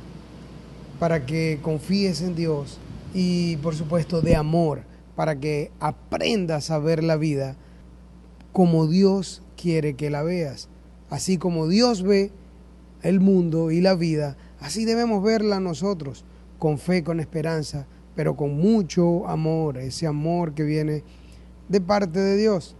[0.99, 2.77] para que confíes en Dios
[3.15, 4.81] y, por supuesto, de amor,
[5.15, 7.55] para que aprendas a ver la vida
[8.51, 10.69] como Dios quiere que la veas.
[11.09, 12.31] Así como Dios ve
[13.01, 16.25] el mundo y la vida, así debemos verla nosotros,
[16.59, 17.85] con fe, con esperanza,
[18.15, 21.03] pero con mucho amor, ese amor que viene
[21.67, 22.75] de parte de Dios.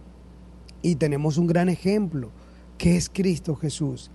[0.82, 2.30] Y tenemos un gran ejemplo,
[2.78, 4.10] que es Cristo Jesús.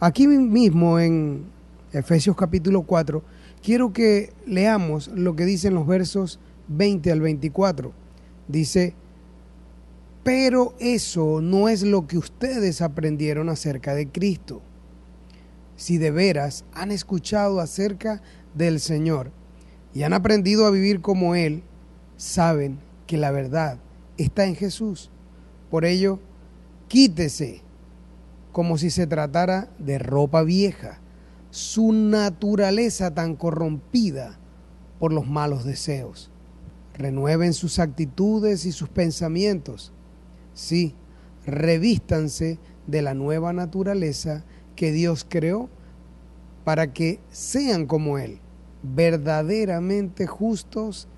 [0.00, 1.44] Aquí mismo en
[1.92, 3.22] Efesios capítulo 4,
[3.62, 6.38] quiero que leamos lo que dicen los versos
[6.68, 7.92] 20 al 24.
[8.48, 8.94] Dice,
[10.22, 14.62] pero eso no es lo que ustedes aprendieron acerca de Cristo.
[15.76, 18.22] Si de veras han escuchado acerca
[18.54, 19.32] del Señor
[19.92, 21.62] y han aprendido a vivir como Él,
[22.16, 23.78] saben que la verdad
[24.16, 25.10] está en Jesús.
[25.70, 26.20] Por ello,
[26.88, 27.62] quítese
[28.52, 31.00] como si se tratara de ropa vieja,
[31.50, 34.38] su naturaleza tan corrompida
[35.00, 36.30] por los malos deseos.
[36.96, 39.92] Renueven sus actitudes y sus pensamientos.
[40.54, 40.94] Sí,
[41.46, 44.44] revístanse de la nueva naturaleza
[44.76, 45.68] que Dios creó
[46.64, 48.38] para que sean como Él,
[48.82, 51.08] verdaderamente justos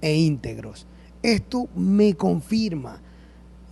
[0.00, 0.86] e íntegros.
[1.22, 3.00] Esto me confirma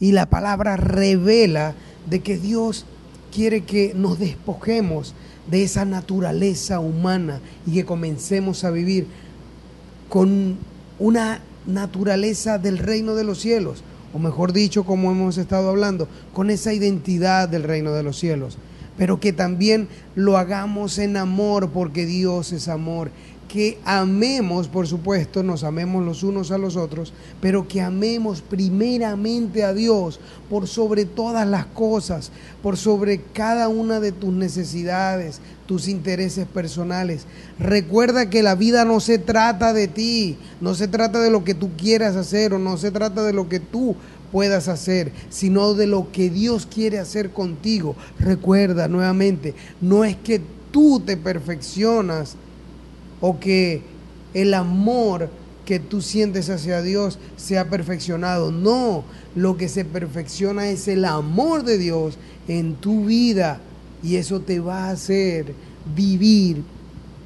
[0.00, 1.74] y la palabra revela
[2.08, 2.86] de que Dios
[3.32, 5.14] quiere que nos despojemos
[5.50, 9.06] de esa naturaleza humana y que comencemos a vivir
[10.08, 10.56] con
[10.98, 16.50] una naturaleza del reino de los cielos, o mejor dicho, como hemos estado hablando, con
[16.50, 18.58] esa identidad del reino de los cielos,
[18.96, 23.10] pero que también lo hagamos en amor, porque Dios es amor
[23.54, 29.62] que amemos, por supuesto, nos amemos los unos a los otros, pero que amemos primeramente
[29.62, 30.18] a Dios
[30.50, 32.32] por sobre todas las cosas,
[32.64, 37.26] por sobre cada una de tus necesidades, tus intereses personales.
[37.60, 41.54] Recuerda que la vida no se trata de ti, no se trata de lo que
[41.54, 43.94] tú quieras hacer o no se trata de lo que tú
[44.32, 47.94] puedas hacer, sino de lo que Dios quiere hacer contigo.
[48.18, 50.40] Recuerda nuevamente, no es que
[50.72, 52.36] tú te perfeccionas,
[53.26, 53.80] o que
[54.34, 55.30] el amor
[55.64, 58.52] que tú sientes hacia Dios sea perfeccionado.
[58.52, 59.02] No,
[59.34, 62.18] lo que se perfecciona es el amor de Dios
[62.48, 63.60] en tu vida
[64.02, 65.54] y eso te va a hacer
[65.96, 66.64] vivir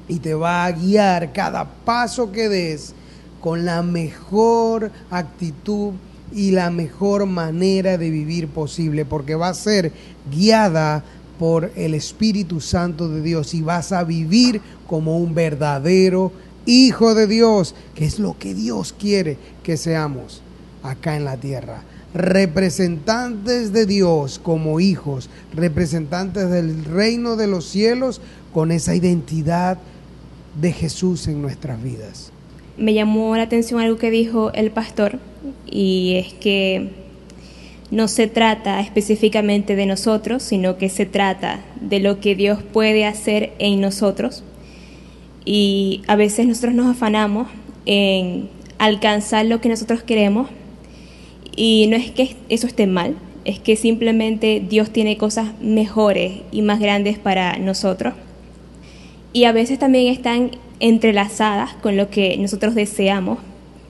[0.07, 2.93] y te va a guiar cada paso que des
[3.41, 5.95] con la mejor actitud
[6.33, 9.91] y la mejor manera de vivir posible, porque va a ser
[10.31, 11.03] guiada
[11.37, 16.31] por el Espíritu Santo de Dios y vas a vivir como un verdadero
[16.65, 20.41] hijo de Dios, que es lo que Dios quiere que seamos
[20.81, 21.83] acá en la tierra.
[22.15, 28.19] Representantes de Dios como hijos, representantes del reino de los cielos
[28.51, 29.77] con esa identidad
[30.59, 32.31] de Jesús en nuestras vidas.
[32.75, 35.19] Me llamó la atención algo que dijo el pastor
[35.69, 36.89] y es que
[37.91, 43.05] no se trata específicamente de nosotros, sino que se trata de lo que Dios puede
[43.05, 44.43] hacer en nosotros.
[45.51, 47.47] Y a veces nosotros nos afanamos
[47.87, 50.47] en alcanzar lo que nosotros queremos
[51.55, 56.61] y no es que eso esté mal, es que simplemente Dios tiene cosas mejores y
[56.61, 58.13] más grandes para nosotros.
[59.33, 63.39] Y a veces también están entrelazadas con lo que nosotros deseamos,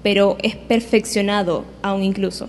[0.02, 2.48] pero es perfeccionado aún incluso.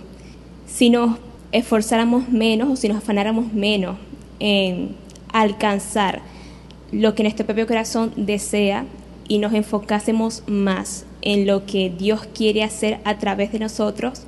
[0.67, 1.17] Si nos
[1.51, 3.97] esforzáramos menos o si nos afanáramos menos
[4.39, 4.95] en
[5.33, 6.21] alcanzar
[6.93, 8.85] lo que nuestro propio corazón desea
[9.31, 14.23] y nos enfocásemos más en lo que Dios quiere hacer a través de nosotros,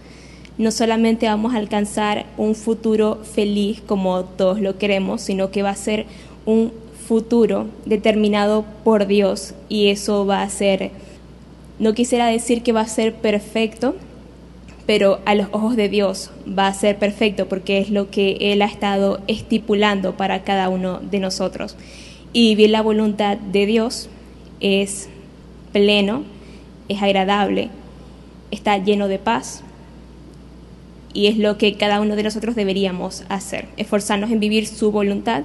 [0.58, 5.72] no solamente vamos a alcanzar un futuro feliz como todos lo queremos, sino que va
[5.72, 6.06] a ser
[6.46, 6.72] un
[7.06, 10.92] futuro determinado por Dios y eso va a ser,
[11.80, 13.96] no quisiera decir que va a ser perfecto,
[14.86, 18.62] pero a los ojos de Dios va a ser perfecto porque es lo que Él
[18.62, 21.76] ha estado estipulando para cada uno de nosotros.
[22.36, 24.10] Y vivir la voluntad de Dios
[24.64, 25.10] es
[25.72, 26.24] pleno,
[26.90, 27.70] es agradable,
[28.50, 29.62] está lleno de paz
[31.14, 35.44] y es lo que cada uno de nosotros deberíamos hacer, esforzarnos en vivir su voluntad,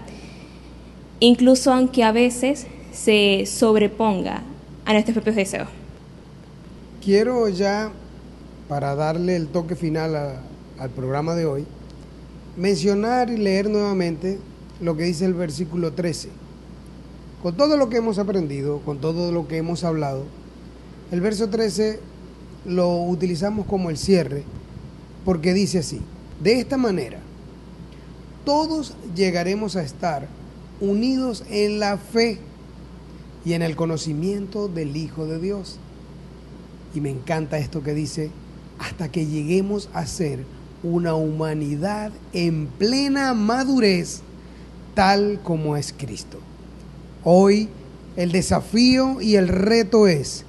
[1.21, 4.43] incluso aunque a veces se sobreponga
[4.87, 5.69] a nuestros propios deseos.
[7.05, 7.91] Quiero ya,
[8.69, 10.41] para darle el toque final a-
[10.79, 11.65] al programa de hoy,
[12.57, 14.39] mencionar y leer nuevamente
[14.81, 16.29] lo que dice el versículo 13.
[17.43, 20.25] Con todo lo que hemos aprendido, con todo lo que hemos hablado,
[21.13, 22.01] el verso 13
[22.67, 24.43] lo utilizamos como el cierre,
[25.25, 26.01] porque dice así,
[26.43, 27.21] de esta manera,
[28.45, 30.27] todos llegaremos a estar
[30.81, 32.41] unidos en la fe
[33.45, 35.79] y en el conocimiento del Hijo de Dios.
[36.93, 38.31] Y me encanta esto que dice,
[38.81, 40.45] hasta que lleguemos a ser
[40.83, 44.23] una humanidad en plena madurez,
[44.95, 46.39] tal como es Cristo.
[47.25, 47.69] Hoy
[48.17, 50.45] el desafío y el reto es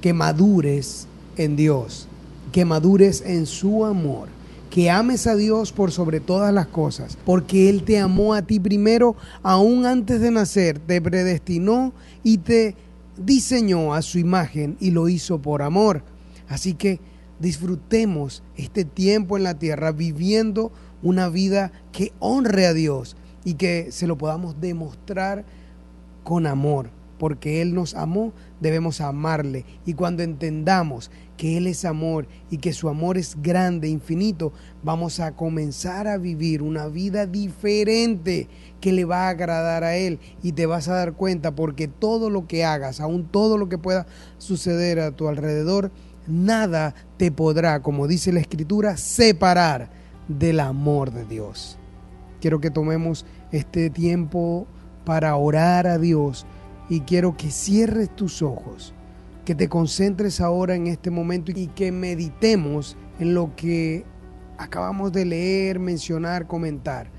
[0.00, 1.06] que madures
[1.36, 2.06] en Dios,
[2.52, 4.28] que madures en su amor,
[4.70, 8.60] que ames a Dios por sobre todas las cosas, porque Él te amó a ti
[8.60, 12.76] primero, aún antes de nacer, te predestinó y te
[13.16, 16.02] diseñó a su imagen y lo hizo por amor.
[16.48, 17.00] Así que
[17.38, 20.72] disfrutemos este tiempo en la tierra viviendo
[21.02, 25.44] una vida que honre a Dios y que se lo podamos demostrar
[26.24, 29.64] con amor, porque Él nos amó, debemos amarle.
[29.84, 34.52] Y cuando entendamos que Él es amor y que su amor es grande, infinito,
[34.82, 38.48] vamos a comenzar a vivir una vida diferente
[38.80, 40.18] que le va a agradar a Él.
[40.42, 43.78] Y te vas a dar cuenta porque todo lo que hagas, aún todo lo que
[43.78, 44.06] pueda
[44.38, 45.90] suceder a tu alrededor,
[46.26, 49.90] nada te podrá, como dice la Escritura, separar
[50.28, 51.76] del amor de Dios.
[52.40, 54.66] Quiero que tomemos este tiempo
[55.04, 56.46] para orar a Dios
[56.88, 58.92] y quiero que cierres tus ojos,
[59.44, 64.04] que te concentres ahora en este momento y que meditemos en lo que
[64.58, 67.10] acabamos de leer, mencionar, comentar.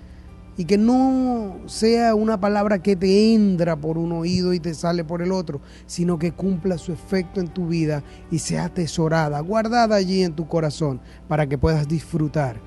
[0.57, 5.03] Y que no sea una palabra que te entra por un oído y te sale
[5.03, 9.95] por el otro, sino que cumpla su efecto en tu vida y sea atesorada, guardada
[9.95, 12.59] allí en tu corazón, para que puedas disfrutar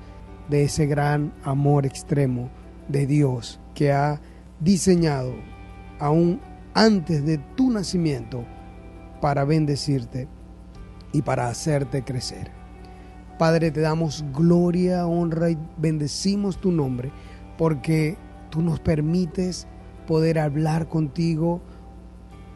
[0.49, 2.49] de ese gran amor extremo
[2.87, 4.19] de Dios que ha
[4.59, 5.33] diseñado
[5.99, 6.41] aún
[6.73, 8.43] antes de tu nacimiento
[9.21, 10.27] para bendecirte
[11.13, 12.51] y para hacerte crecer.
[13.37, 17.11] Padre, te damos gloria, honra y bendecimos tu nombre
[17.57, 18.17] porque
[18.49, 19.67] tú nos permites
[20.07, 21.61] poder hablar contigo.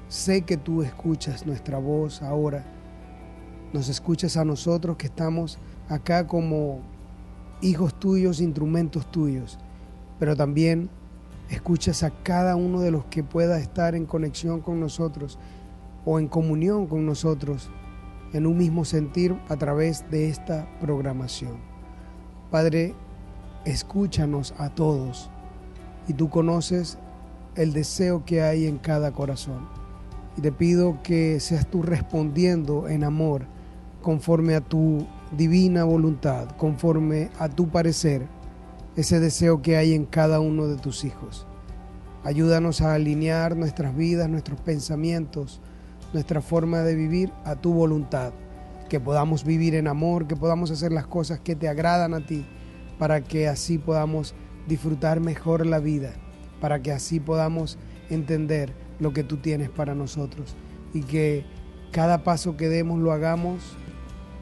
[0.08, 2.66] Sé que tú escuchas nuestra voz ahora.
[3.74, 6.82] Nos escuchas a nosotros que estamos acá como
[7.62, 9.60] hijos tuyos, instrumentos tuyos,
[10.18, 10.90] pero también
[11.50, 15.40] escuchas a cada uno de los que pueda estar en conexión con nosotros
[16.06, 17.70] o en comunión con nosotros
[18.34, 21.58] en un mismo sentir a través de esta programación.
[22.52, 22.94] Padre,
[23.66, 25.30] escúchanos a todos
[26.08, 26.98] y tú conoces
[27.56, 29.68] el deseo que hay en cada corazón.
[30.38, 33.46] Y te pido que seas tú respondiendo en amor
[34.02, 38.28] conforme a tu divina voluntad, conforme a tu parecer,
[38.96, 41.48] ese deseo que hay en cada uno de tus hijos.
[42.24, 45.62] Ayúdanos a alinear nuestras vidas, nuestros pensamientos,
[46.14, 48.34] nuestra forma de vivir a tu voluntad,
[48.90, 52.46] que podamos vivir en amor, que podamos hacer las cosas que te agradan a ti,
[52.98, 54.34] para que así podamos
[54.68, 56.14] disfrutar mejor la vida,
[56.60, 57.78] para que así podamos
[58.10, 60.56] entender lo que tú tienes para nosotros.
[60.94, 61.46] Y que
[61.92, 63.78] cada paso que demos lo hagamos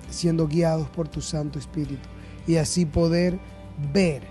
[0.10, 2.08] siendo guiados por tu Santo Espíritu.
[2.48, 3.40] Y así poder
[3.94, 4.24] ver,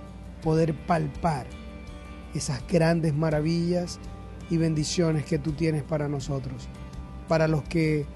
[0.43, 1.47] poder palpar
[2.35, 3.99] esas grandes maravillas
[4.51, 6.69] y bendiciones que tú tienes para nosotros,
[7.29, 8.07] para los que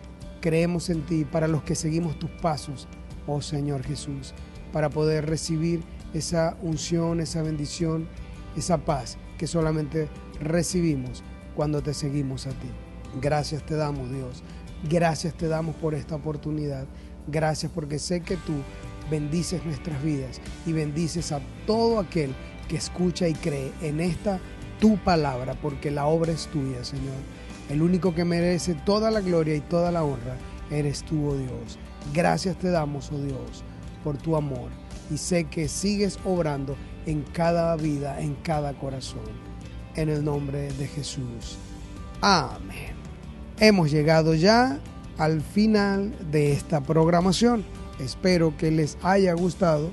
[0.40, 2.88] creemos en ti, para los que seguimos tus pasos,
[3.26, 4.34] oh Señor Jesús,
[4.72, 5.82] para poder recibir
[6.14, 8.08] esa unción, esa bendición,
[8.56, 10.08] esa paz que solamente
[10.40, 11.22] recibimos
[11.54, 12.68] cuando te seguimos a ti.
[13.20, 14.42] Gracias te damos, Dios.
[14.88, 16.86] Gracias te damos por esta oportunidad.
[17.26, 18.52] Gracias porque sé que tú
[19.10, 22.34] bendices nuestras vidas y bendices a todo aquel
[22.68, 24.40] que escucha y cree en esta
[24.80, 27.16] tu palabra, porque la obra es tuya, Señor.
[27.68, 30.36] El único que merece toda la gloria y toda la honra
[30.70, 31.78] eres tú, oh Dios.
[32.14, 33.64] Gracias te damos, oh Dios,
[34.02, 34.70] por tu amor.
[35.10, 39.20] Y sé que sigues obrando en cada vida, en cada corazón.
[39.96, 41.58] En el nombre de Jesús.
[42.20, 42.94] Amén.
[43.58, 44.78] Hemos llegado ya
[45.18, 47.64] al final de esta programación.
[48.00, 49.90] Espero que les haya gustado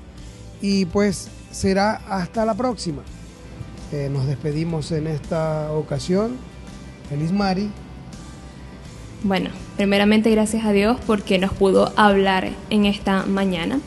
[0.60, 3.02] y pues será hasta la próxima.
[3.92, 6.36] Eh, nos despedimos en esta ocasión.
[7.08, 7.70] Feliz Mari.
[9.22, 13.80] Bueno, primeramente gracias a Dios porque nos pudo hablar en esta mañana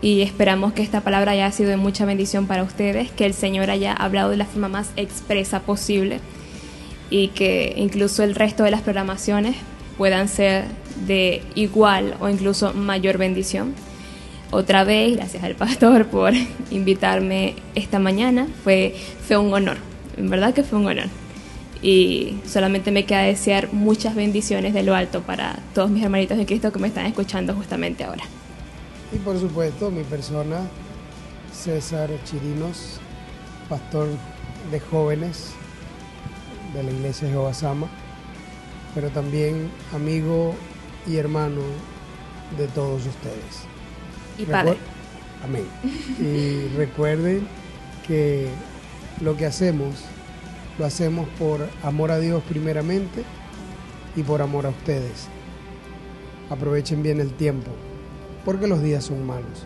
[0.00, 3.70] y esperamos que esta palabra haya sido de mucha bendición para ustedes, que el Señor
[3.70, 6.20] haya hablado de la forma más expresa posible
[7.10, 9.56] y que incluso el resto de las programaciones
[9.98, 10.64] puedan ser
[11.06, 13.74] de igual o incluso mayor bendición.
[14.50, 16.32] Otra vez, gracias al pastor por
[16.70, 18.94] invitarme esta mañana, fue,
[19.26, 19.76] fue un honor,
[20.16, 21.08] en verdad que fue un honor.
[21.82, 26.46] Y solamente me queda desear muchas bendiciones de lo alto para todos mis hermanitos de
[26.46, 28.24] Cristo que me están escuchando justamente ahora.
[29.12, 30.60] Y por supuesto, mi persona,
[31.52, 32.98] César Chirinos,
[33.68, 34.08] pastor
[34.70, 35.52] de jóvenes
[36.74, 37.88] de la iglesia de Jehová Sama,
[38.94, 40.54] pero también amigo
[41.06, 41.60] y hermano
[42.56, 43.62] de todos ustedes.
[44.38, 44.72] Y padre.
[44.72, 44.78] Recuer-
[45.44, 45.64] Amén.
[46.20, 47.46] Y recuerden
[48.06, 48.48] que
[49.20, 49.94] lo que hacemos,
[50.78, 53.22] lo hacemos por amor a Dios primeramente
[54.16, 55.28] y por amor a ustedes.
[56.50, 57.70] Aprovechen bien el tiempo,
[58.44, 59.64] porque los días son malos.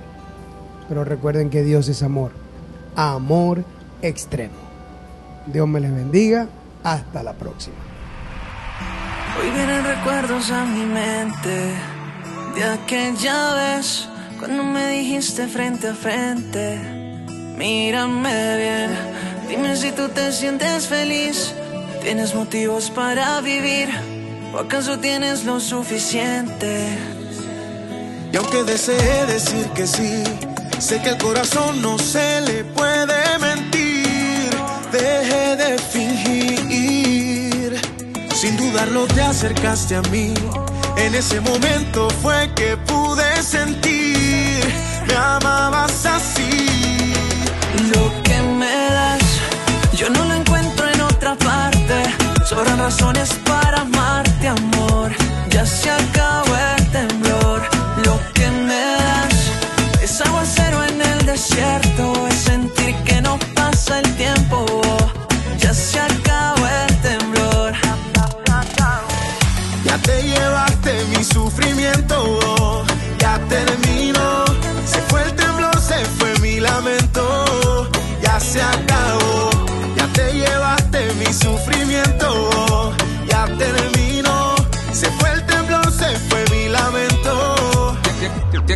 [0.89, 2.33] Pero recuerden que Dios es amor,
[2.97, 3.64] amor
[4.03, 4.55] extremo.
[5.47, 6.49] Dios me les bendiga.
[6.83, 7.77] Hasta la próxima.
[9.39, 11.74] Hoy vienen recuerdos a mi mente
[12.55, 14.07] de aquella vez
[14.39, 16.78] cuando me dijiste frente a frente,
[17.57, 18.91] mírame bien,
[19.49, 21.55] dime si tú te sientes feliz,
[22.03, 23.89] tienes motivos para vivir
[24.53, 26.89] o acaso tienes lo suficiente.
[28.33, 30.24] Y aunque desee decir que sí,
[30.78, 34.51] sé que el corazón no se le puede mentir.
[34.93, 35.91] Deje de.
[38.43, 40.34] Sin dudarlo te acercaste a mí.
[40.97, 44.64] En ese momento fue que pude sentir.
[45.07, 47.14] Me amabas así.
[47.95, 49.22] Lo que me das,
[49.97, 52.03] yo no lo encuentro en otra parte.
[52.45, 53.51] Sobran razones para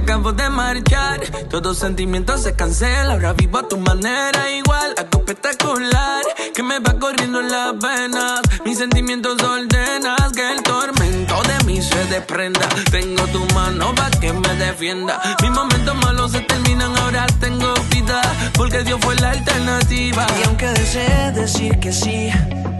[0.06, 1.18] acabo de marchar,
[1.50, 3.14] todo sentimiento se cancela.
[3.14, 6.22] Ahora vivo a tu manera igual, algo espectacular
[6.54, 8.40] que me va corriendo en las venas.
[8.64, 12.68] Mis sentimientos ordenas que el tormento de mí se desprenda.
[12.92, 15.20] Tengo tu mano para que me defienda.
[15.42, 18.22] Mis momentos malos se terminan, ahora tengo vida
[18.54, 20.24] porque Dios fue la alternativa.
[20.40, 22.30] Y aunque desee decir que sí,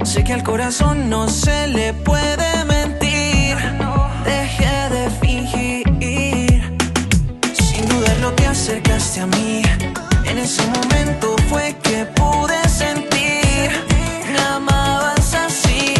[0.05, 2.56] sé que al corazón no se le puede
[8.67, 9.63] acercaste a mí.
[10.25, 13.71] En ese momento fue que pude sentir.
[14.33, 15.95] Me amabas así.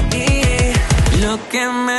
[1.21, 1.96] Lo que me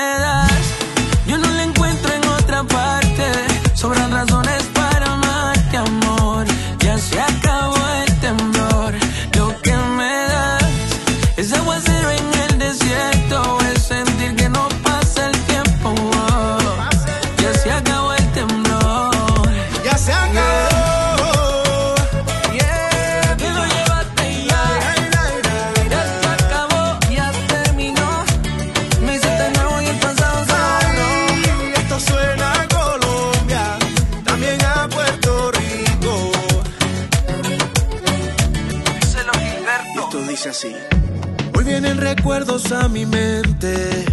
[42.90, 44.06] mi mente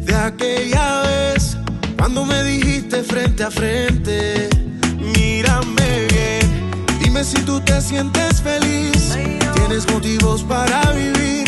[0.00, 1.56] de aquella vez
[1.96, 4.48] cuando me dijiste frente a frente,
[4.96, 9.16] mírame bien, dime si tú te sientes feliz,
[9.54, 11.44] tienes motivos para vivir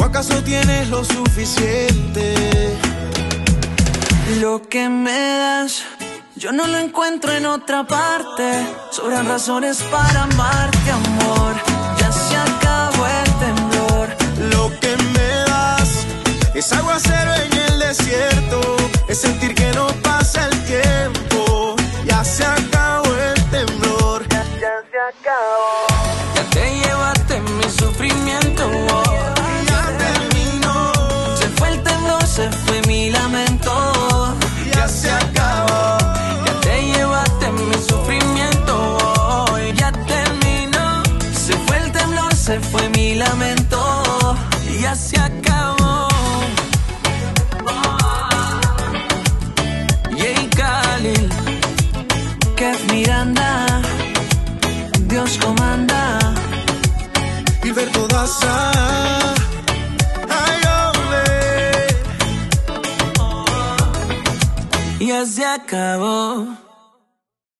[0.00, 2.34] o acaso tienes lo suficiente.
[4.40, 5.82] Lo que me das,
[6.36, 8.66] yo no lo encuentro en otra parte.
[8.90, 11.55] Sobran razones para amarte, amor.
[16.76, 18.76] Aguacero en el desierto,
[19.08, 24.26] es sentir que no pasa el tiempo, ya se acabó el temblor.
[24.28, 24.44] Ya
[24.90, 25.85] se acabó.
[65.26, 66.55] Se acabó.